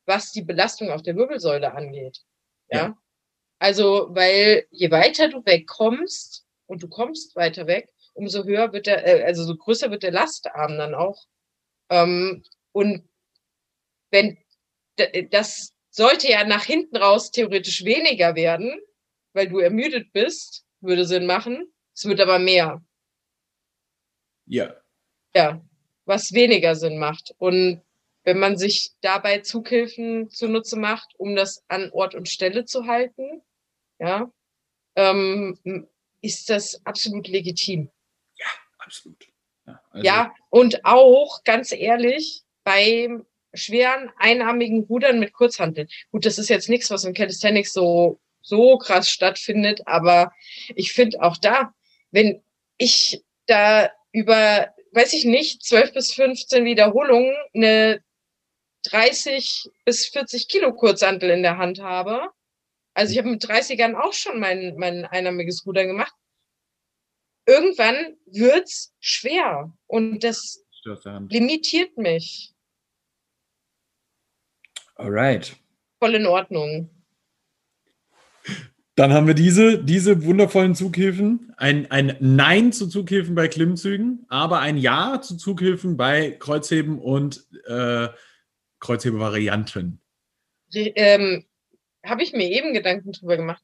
was 0.06 0.32
die 0.32 0.42
Belastung 0.42 0.90
auf 0.92 1.02
der 1.02 1.16
Wirbelsäule 1.16 1.74
angeht. 1.74 2.20
Ja. 2.70 2.78
ja. 2.78 2.98
Also, 3.60 4.08
weil 4.12 4.66
je 4.72 4.90
weiter 4.90 5.28
du 5.28 5.46
wegkommst 5.46 6.46
und 6.66 6.82
du 6.82 6.88
kommst 6.88 7.36
weiter 7.36 7.68
weg, 7.68 7.90
umso 8.14 8.44
höher 8.44 8.74
wird 8.74 8.88
der, 8.88 9.06
äh, 9.06 9.24
also 9.24 9.44
so 9.44 9.56
größer 9.56 9.92
wird 9.92 10.04
der 10.04 10.12
Lastarm 10.12 10.78
dann 10.78 10.96
auch. 10.96 11.26
Ähm, 11.90 12.44
und 12.72 13.08
wenn 14.12 14.38
das 15.32 15.74
sollte 15.90 16.30
ja 16.30 16.46
nach 16.46 16.64
hinten 16.64 16.98
raus 16.98 17.32
theoretisch 17.32 17.84
weniger 17.84 18.36
werden, 18.36 18.80
weil 19.34 19.50
du 19.50 19.60
ermüdet 19.60 20.12
bist, 20.14 20.66
würde 20.80 21.06
Sinn 21.06 21.26
machen. 21.26 21.72
Es 21.94 22.06
wird 22.06 22.20
aber 22.20 22.40
mehr. 22.40 22.84
Ja. 24.46 24.76
Ja, 25.36 25.62
was 26.06 26.34
weniger 26.34 26.76
Sinn 26.76 26.98
macht. 26.98 27.34
Und 27.38 27.82
wenn 28.24 28.40
man 28.40 28.58
sich 28.58 28.92
dabei 29.02 29.40
Zughilfen 29.40 30.30
zunutze 30.30 30.78
macht, 30.78 31.14
um 31.18 31.36
das 31.36 31.64
an 31.68 31.90
Ort 31.92 32.16
und 32.16 32.30
Stelle 32.30 32.66
zu 32.66 32.86
halten, 32.86 33.42
ja, 34.00 34.32
ähm, 34.96 35.58
ist 36.22 36.50
das 36.50 36.86
absolut 36.86 37.28
legitim. 37.28 37.90
Ja, 38.82 38.86
absolut. 38.86 39.28
Ja, 39.68 39.82
also 39.92 40.06
ja, 40.06 40.34
und 40.50 40.86
auch, 40.86 41.44
ganz 41.44 41.72
ehrlich, 41.72 42.44
bei 42.64 43.10
schweren 43.54 44.12
einarmigen 44.18 44.84
Rudern 44.84 45.20
mit 45.20 45.34
Kurzhanteln. 45.34 45.88
Gut, 46.12 46.26
das 46.26 46.38
ist 46.38 46.50
jetzt 46.50 46.70
nichts, 46.70 46.90
was 46.90 47.04
im 47.04 47.14
Calisthenics 47.14 47.74
so, 47.74 48.20
so 48.42 48.78
krass 48.78 49.10
stattfindet, 49.10 49.82
aber 49.86 50.32
ich 50.76 50.94
finde 50.94 51.22
auch 51.22 51.38
da, 51.38 51.74
wenn 52.12 52.42
ich 52.78 53.24
da 53.46 53.92
über, 54.12 54.74
weiß 54.94 55.14
ich 55.14 55.26
nicht, 55.26 55.64
12 55.64 55.94
bis 55.94 56.14
15 56.14 56.66
Wiederholungen 56.66 57.36
eine 57.54 58.02
30 58.84 59.70
bis 59.86 60.08
40 60.08 60.48
Kilo 60.48 60.74
Kurzhantel 60.74 61.30
in 61.30 61.44
der 61.44 61.58
Hand 61.58 61.82
habe. 61.82 62.30
Also 62.94 63.12
ich 63.12 63.20
habe 63.20 63.30
mit 63.30 63.44
30ern 63.44 63.96
auch 63.96 64.14
schon 64.14 64.40
mein, 64.40 64.76
mein 64.78 65.06
einarmiges 65.06 65.66
Rudern 65.66 65.88
gemacht. 65.88 66.14
Irgendwann 67.46 68.18
wird's 68.26 68.94
schwer 69.00 69.74
und 69.88 70.24
das 70.24 70.64
limitiert 71.30 71.98
mich. 71.98 72.54
Alright. 74.96 75.56
Voll 76.00 76.16
in 76.16 76.26
Ordnung. 76.26 76.90
Dann 78.96 79.14
haben 79.14 79.26
wir 79.26 79.34
diese, 79.34 79.84
diese 79.84 80.26
wundervollen 80.26 80.76
Zughilfen. 80.76 81.54
Ein, 81.58 81.90
ein 81.90 82.18
Nein 82.20 82.72
zu 82.72 82.88
Zughilfen 82.88 83.36
bei 83.36 83.48
Klimmzügen, 83.48 84.26
aber 84.30 84.60
ein 84.60 84.78
Ja 84.78 85.22
zu 85.22 85.38
Zughilfen 85.38 85.98
bei 85.98 86.32
Kreuzheben 86.32 87.00
und 87.00 87.48
äh, 87.66 88.10
Kreuzhebevarianten. 88.80 90.02
Ähm, 90.74 91.46
Habe 92.06 92.24
ich 92.24 92.34
mir 92.34 92.50
eben 92.50 92.74
Gedanken 92.74 93.12
drüber 93.12 93.38
gemacht. 93.38 93.64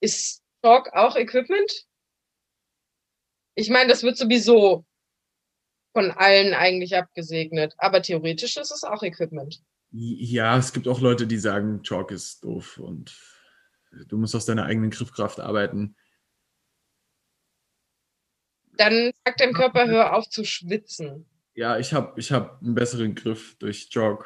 Ist 0.00 0.42
Talk 0.62 0.92
auch 0.92 1.16
Equipment? 1.16 1.87
Ich 3.58 3.70
meine, 3.70 3.88
das 3.88 4.04
wird 4.04 4.16
sowieso 4.16 4.86
von 5.92 6.12
allen 6.12 6.54
eigentlich 6.54 6.96
abgesegnet, 6.96 7.74
aber 7.78 8.02
theoretisch 8.02 8.56
ist 8.56 8.70
es 8.70 8.84
auch 8.84 9.02
Equipment. 9.02 9.60
Ja, 9.90 10.56
es 10.56 10.72
gibt 10.72 10.86
auch 10.86 11.00
Leute, 11.00 11.26
die 11.26 11.38
sagen, 11.38 11.82
Chalk 11.82 12.12
ist 12.12 12.44
doof 12.44 12.78
und 12.78 13.16
Du 14.06 14.16
musst 14.16 14.36
aus 14.36 14.44
deiner 14.44 14.66
eigenen 14.66 14.90
Griffkraft 14.90 15.40
arbeiten. 15.40 15.96
Dann 18.76 19.10
sagt 19.24 19.40
dein 19.40 19.54
Körper, 19.54 19.88
hör 19.88 20.14
auf 20.14 20.28
zu 20.28 20.44
schwitzen. 20.44 21.28
Ja, 21.54 21.78
ich 21.78 21.92
habe 21.92 22.20
ich 22.20 22.30
hab 22.30 22.62
einen 22.62 22.76
besseren 22.76 23.16
Griff 23.16 23.56
durch 23.58 23.88
Jog. 23.90 24.24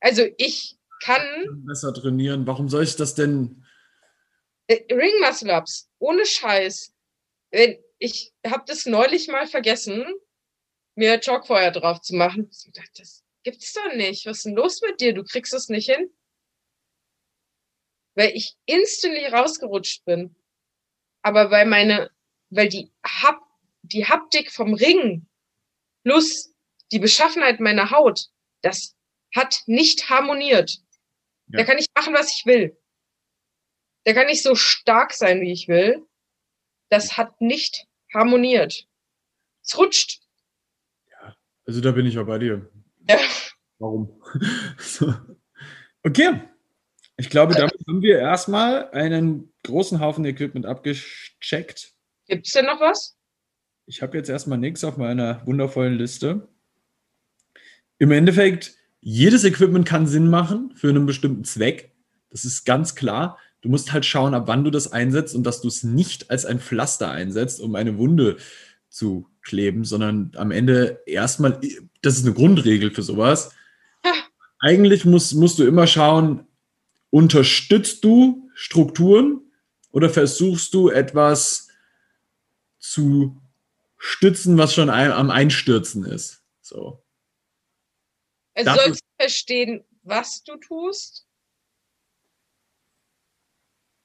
Also 0.00 0.24
ich 0.36 0.78
kann. 1.02 1.22
Besser 1.64 1.94
trainieren. 1.94 2.44
Warum 2.44 2.68
soll 2.68 2.82
ich 2.82 2.96
das 2.96 3.14
denn? 3.14 3.64
Äh, 4.66 4.92
Ring 4.92 5.20
Muscle 5.20 5.56
Ups, 5.56 5.88
ohne 5.98 6.26
Scheiß. 6.26 6.92
Ich 7.50 8.32
habe 8.46 8.64
das 8.66 8.86
neulich 8.86 9.28
mal 9.28 9.46
vergessen, 9.46 10.04
mir 10.94 11.18
Jogfeuer 11.18 11.70
drauf 11.70 12.00
zu 12.00 12.14
machen. 12.14 12.50
Das 12.94 13.24
gibt's 13.42 13.72
doch 13.72 13.94
nicht. 13.94 14.26
Was 14.26 14.38
ist 14.38 14.46
denn 14.46 14.54
los 14.54 14.82
mit 14.82 15.00
dir? 15.00 15.14
Du 15.14 15.24
kriegst 15.24 15.54
es 15.54 15.68
nicht 15.68 15.90
hin 15.90 16.10
weil 18.18 18.34
ich 18.34 18.56
instantly 18.66 19.26
rausgerutscht 19.26 20.04
bin. 20.04 20.34
Aber 21.22 21.52
weil 21.52 21.66
meine, 21.66 22.10
weil 22.50 22.68
die, 22.68 22.90
Hap, 23.06 23.40
die 23.82 24.06
Haptik 24.06 24.50
vom 24.50 24.74
Ring 24.74 25.28
plus 26.02 26.52
die 26.90 26.98
Beschaffenheit 26.98 27.60
meiner 27.60 27.92
Haut, 27.92 28.26
das 28.62 28.96
hat 29.36 29.62
nicht 29.66 30.10
harmoniert. 30.10 30.80
Ja. 31.46 31.58
Da 31.58 31.64
kann 31.64 31.78
ich 31.78 31.86
machen, 31.94 32.12
was 32.12 32.36
ich 32.36 32.44
will. 32.44 32.76
Da 34.04 34.14
kann 34.14 34.28
ich 34.28 34.42
so 34.42 34.56
stark 34.56 35.12
sein, 35.12 35.40
wie 35.40 35.52
ich 35.52 35.68
will. 35.68 36.04
Das 36.88 37.16
hat 37.16 37.40
nicht 37.40 37.86
harmoniert. 38.12 38.86
Es 39.62 39.76
rutscht. 39.76 40.20
Ja, 41.10 41.36
also 41.66 41.80
da 41.80 41.92
bin 41.92 42.06
ich 42.06 42.18
auch 42.18 42.26
bei 42.26 42.38
dir. 42.38 42.70
Ja. 43.08 43.18
Warum? 43.78 44.22
okay. 46.02 46.40
Ich 47.16 47.30
glaube, 47.30 47.54
damit 47.54 47.74
haben 47.88 48.00
wir 48.00 48.18
erstmal 48.18 48.90
einen 48.90 49.52
großen 49.64 49.98
Haufen 50.00 50.24
Equipment 50.24 50.66
abgecheckt. 50.66 51.92
Gibt 52.26 52.46
es 52.46 52.52
denn 52.52 52.66
noch 52.66 52.80
was? 52.80 53.16
Ich 53.86 54.02
habe 54.02 54.16
jetzt 54.16 54.28
erstmal 54.28 54.58
nichts 54.58 54.84
auf 54.84 54.96
meiner 54.96 55.44
wundervollen 55.46 55.98
Liste. 55.98 56.48
Im 57.98 58.12
Endeffekt, 58.12 58.76
jedes 59.00 59.44
Equipment 59.44 59.86
kann 59.86 60.06
Sinn 60.06 60.30
machen 60.30 60.72
für 60.76 60.90
einen 60.90 61.06
bestimmten 61.06 61.44
Zweck. 61.44 61.92
Das 62.30 62.44
ist 62.44 62.64
ganz 62.64 62.94
klar. 62.94 63.38
Du 63.60 63.68
musst 63.68 63.92
halt 63.92 64.04
schauen, 64.04 64.34
ab 64.34 64.44
wann 64.46 64.64
du 64.64 64.70
das 64.70 64.92
einsetzt 64.92 65.34
und 65.34 65.44
dass 65.44 65.60
du 65.60 65.68
es 65.68 65.82
nicht 65.82 66.30
als 66.30 66.44
ein 66.44 66.60
Pflaster 66.60 67.10
einsetzt, 67.10 67.60
um 67.60 67.74
eine 67.74 67.98
Wunde 67.98 68.36
zu 68.88 69.28
kleben, 69.42 69.84
sondern 69.84 70.32
am 70.36 70.50
Ende 70.50 71.02
erstmal, 71.06 71.60
das 72.02 72.16
ist 72.16 72.24
eine 72.24 72.34
Grundregel 72.34 72.90
für 72.92 73.02
sowas. 73.02 73.50
Eigentlich 74.60 75.04
musst, 75.04 75.34
musst 75.34 75.58
du 75.58 75.64
immer 75.64 75.86
schauen, 75.86 76.46
unterstützt 77.10 78.04
du 78.04 78.48
Strukturen 78.54 79.40
oder 79.90 80.10
versuchst 80.10 80.74
du 80.74 80.88
etwas 80.88 81.68
zu 82.78 83.40
stützen, 83.96 84.58
was 84.58 84.74
schon 84.74 84.90
am 84.90 85.30
Einstürzen 85.30 86.04
ist? 86.04 86.42
So. 86.60 87.02
Also 88.54 88.74
sollst 88.74 89.00
du 89.00 89.22
verstehen, 89.22 89.84
was 90.02 90.42
du 90.44 90.56
tust 90.56 91.27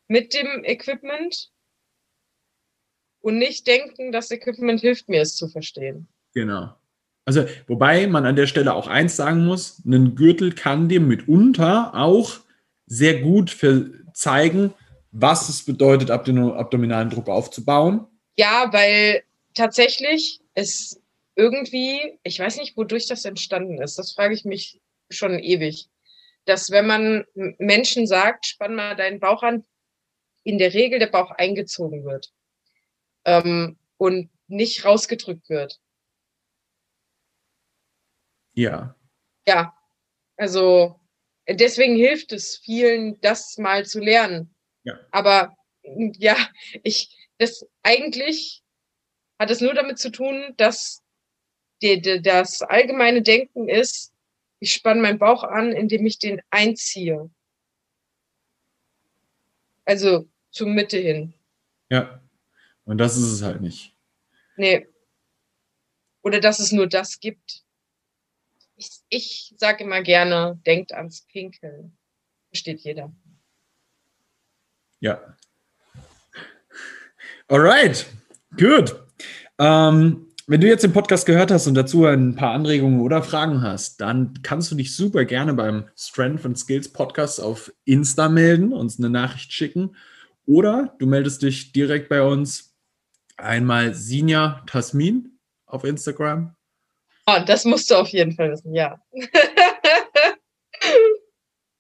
mit 0.07 0.33
dem 0.33 0.63
Equipment 0.63 1.51
und 3.21 3.37
nicht 3.37 3.67
denken, 3.67 4.11
das 4.11 4.31
Equipment 4.31 4.81
hilft 4.81 5.09
mir, 5.09 5.21
es 5.21 5.35
zu 5.35 5.47
verstehen. 5.47 6.07
Genau. 6.33 6.75
Also, 7.25 7.45
wobei 7.67 8.05
man 8.07 8.25
an 8.25 8.35
der 8.35 8.47
Stelle 8.47 8.73
auch 8.73 8.87
eins 8.87 9.15
sagen 9.15 9.45
muss, 9.45 9.81
ein 9.85 10.15
Gürtel 10.15 10.53
kann 10.53 10.89
dir 10.89 10.99
mitunter 10.99 11.95
auch 11.95 12.39
sehr 12.85 13.21
gut 13.21 13.49
für 13.49 13.91
zeigen, 14.13 14.73
was 15.11 15.47
es 15.47 15.63
bedeutet, 15.63 16.11
abdom- 16.11 16.53
abdominalen 16.53 17.09
Druck 17.09 17.29
aufzubauen. 17.29 18.05
Ja, 18.37 18.73
weil 18.73 19.23
tatsächlich 19.53 20.41
es 20.53 21.01
irgendwie, 21.35 22.19
ich 22.23 22.39
weiß 22.39 22.57
nicht, 22.57 22.75
wodurch 22.75 23.07
das 23.07 23.23
entstanden 23.25 23.81
ist. 23.81 23.97
Das 23.97 24.11
frage 24.11 24.33
ich 24.33 24.43
mich 24.43 24.81
schon 25.09 25.39
ewig. 25.39 25.89
Dass 26.45 26.71
wenn 26.71 26.87
man 26.87 27.25
Menschen 27.57 28.05
sagt, 28.05 28.47
spann 28.47 28.75
mal 28.75 28.95
deinen 28.95 29.19
Bauch 29.19 29.43
an, 29.43 29.63
in 30.43 30.57
der 30.57 30.73
Regel 30.73 30.99
der 30.99 31.07
Bauch 31.07 31.31
eingezogen 31.31 32.05
wird 32.05 32.33
ähm, 33.25 33.77
und 33.97 34.29
nicht 34.47 34.85
rausgedrückt 34.85 35.49
wird. 35.49 35.79
Ja. 38.53 38.95
Ja, 39.47 39.75
also 40.37 40.99
deswegen 41.47 41.95
hilft 41.95 42.31
es 42.31 42.57
vielen, 42.57 43.19
das 43.21 43.57
mal 43.57 43.85
zu 43.85 43.99
lernen. 43.99 44.53
Ja. 44.83 44.99
Aber 45.11 45.55
ja, 45.83 46.37
ich, 46.83 47.29
das 47.37 47.65
eigentlich 47.81 48.63
hat 49.39 49.51
es 49.51 49.61
nur 49.61 49.73
damit 49.73 49.99
zu 49.99 50.11
tun, 50.11 50.53
dass 50.57 51.03
die, 51.81 52.01
die, 52.01 52.21
das 52.21 52.61
allgemeine 52.61 53.21
Denken 53.21 53.67
ist, 53.67 54.13
ich 54.59 54.71
spanne 54.71 55.01
meinen 55.01 55.19
Bauch 55.19 55.43
an, 55.43 55.73
indem 55.73 56.05
ich 56.05 56.19
den 56.19 56.41
einziehe. 56.49 57.29
Also 59.83 60.29
zur 60.53 60.67
Mitte 60.67 60.97
hin. 60.97 61.33
Ja. 61.89 62.21
Und 62.85 62.97
das 62.99 63.17
ist 63.17 63.31
es 63.31 63.41
halt 63.41 63.61
nicht. 63.61 63.93
Nee. 64.55 64.87
Oder 66.21 66.39
dass 66.39 66.59
es 66.59 66.71
nur 66.71 66.87
das 66.87 67.19
gibt. 67.19 67.63
Ich, 68.75 68.89
ich 69.09 69.53
sage 69.57 69.83
immer 69.83 70.01
gerne, 70.01 70.59
denkt 70.65 70.93
ans 70.93 71.21
Pinkeln. 71.21 71.97
Versteht 72.49 72.81
jeder. 72.81 73.11
Ja. 74.99 75.35
Alright, 77.47 78.05
gut. 78.57 78.95
Ähm, 79.59 80.27
wenn 80.47 80.61
du 80.61 80.67
jetzt 80.67 80.83
den 80.83 80.93
Podcast 80.93 81.25
gehört 81.25 81.51
hast 81.51 81.67
und 81.67 81.75
dazu 81.75 82.05
ein 82.05 82.35
paar 82.35 82.53
Anregungen 82.53 83.01
oder 83.01 83.23
Fragen 83.23 83.61
hast, 83.61 84.01
dann 84.01 84.41
kannst 84.43 84.71
du 84.71 84.75
dich 84.75 84.95
super 84.95 85.25
gerne 85.25 85.53
beim 85.53 85.89
Strength 85.97 86.45
and 86.45 86.57
Skills 86.57 86.91
Podcast 86.91 87.41
auf 87.41 87.71
Insta 87.85 88.29
melden, 88.29 88.73
uns 88.73 88.99
eine 88.99 89.09
Nachricht 89.09 89.51
schicken. 89.53 89.95
Oder 90.45 90.95
du 90.99 91.05
meldest 91.05 91.41
dich 91.41 91.71
direkt 91.71 92.09
bei 92.09 92.21
uns 92.21 92.75
einmal 93.37 93.93
Sinja 93.93 94.63
Tasmin 94.67 95.39
auf 95.65 95.83
Instagram. 95.83 96.55
Oh, 97.25 97.39
das 97.45 97.65
musst 97.65 97.89
du 97.89 97.95
auf 97.95 98.09
jeden 98.09 98.33
Fall 98.33 98.51
wissen, 98.51 98.73
ja. 98.73 98.99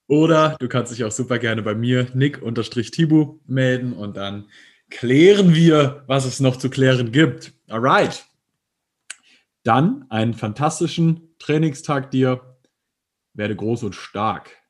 Oder 0.07 0.57
du 0.59 0.67
kannst 0.67 0.91
dich 0.91 1.03
auch 1.03 1.11
super 1.11 1.39
gerne 1.39 1.61
bei 1.61 1.75
mir, 1.75 2.07
Nick-Tibu, 2.13 3.39
melden 3.45 3.93
und 3.93 4.15
dann 4.15 4.49
klären 4.89 5.55
wir, 5.55 6.03
was 6.07 6.25
es 6.25 6.39
noch 6.39 6.57
zu 6.57 6.69
klären 6.69 7.11
gibt. 7.11 7.53
Alright. 7.67 8.25
Dann 9.63 10.05
einen 10.09 10.33
fantastischen 10.33 11.35
Trainingstag 11.39 12.11
dir. 12.11 12.57
Werde 13.33 13.55
groß 13.55 13.83
und 13.83 13.95
stark. 13.95 14.62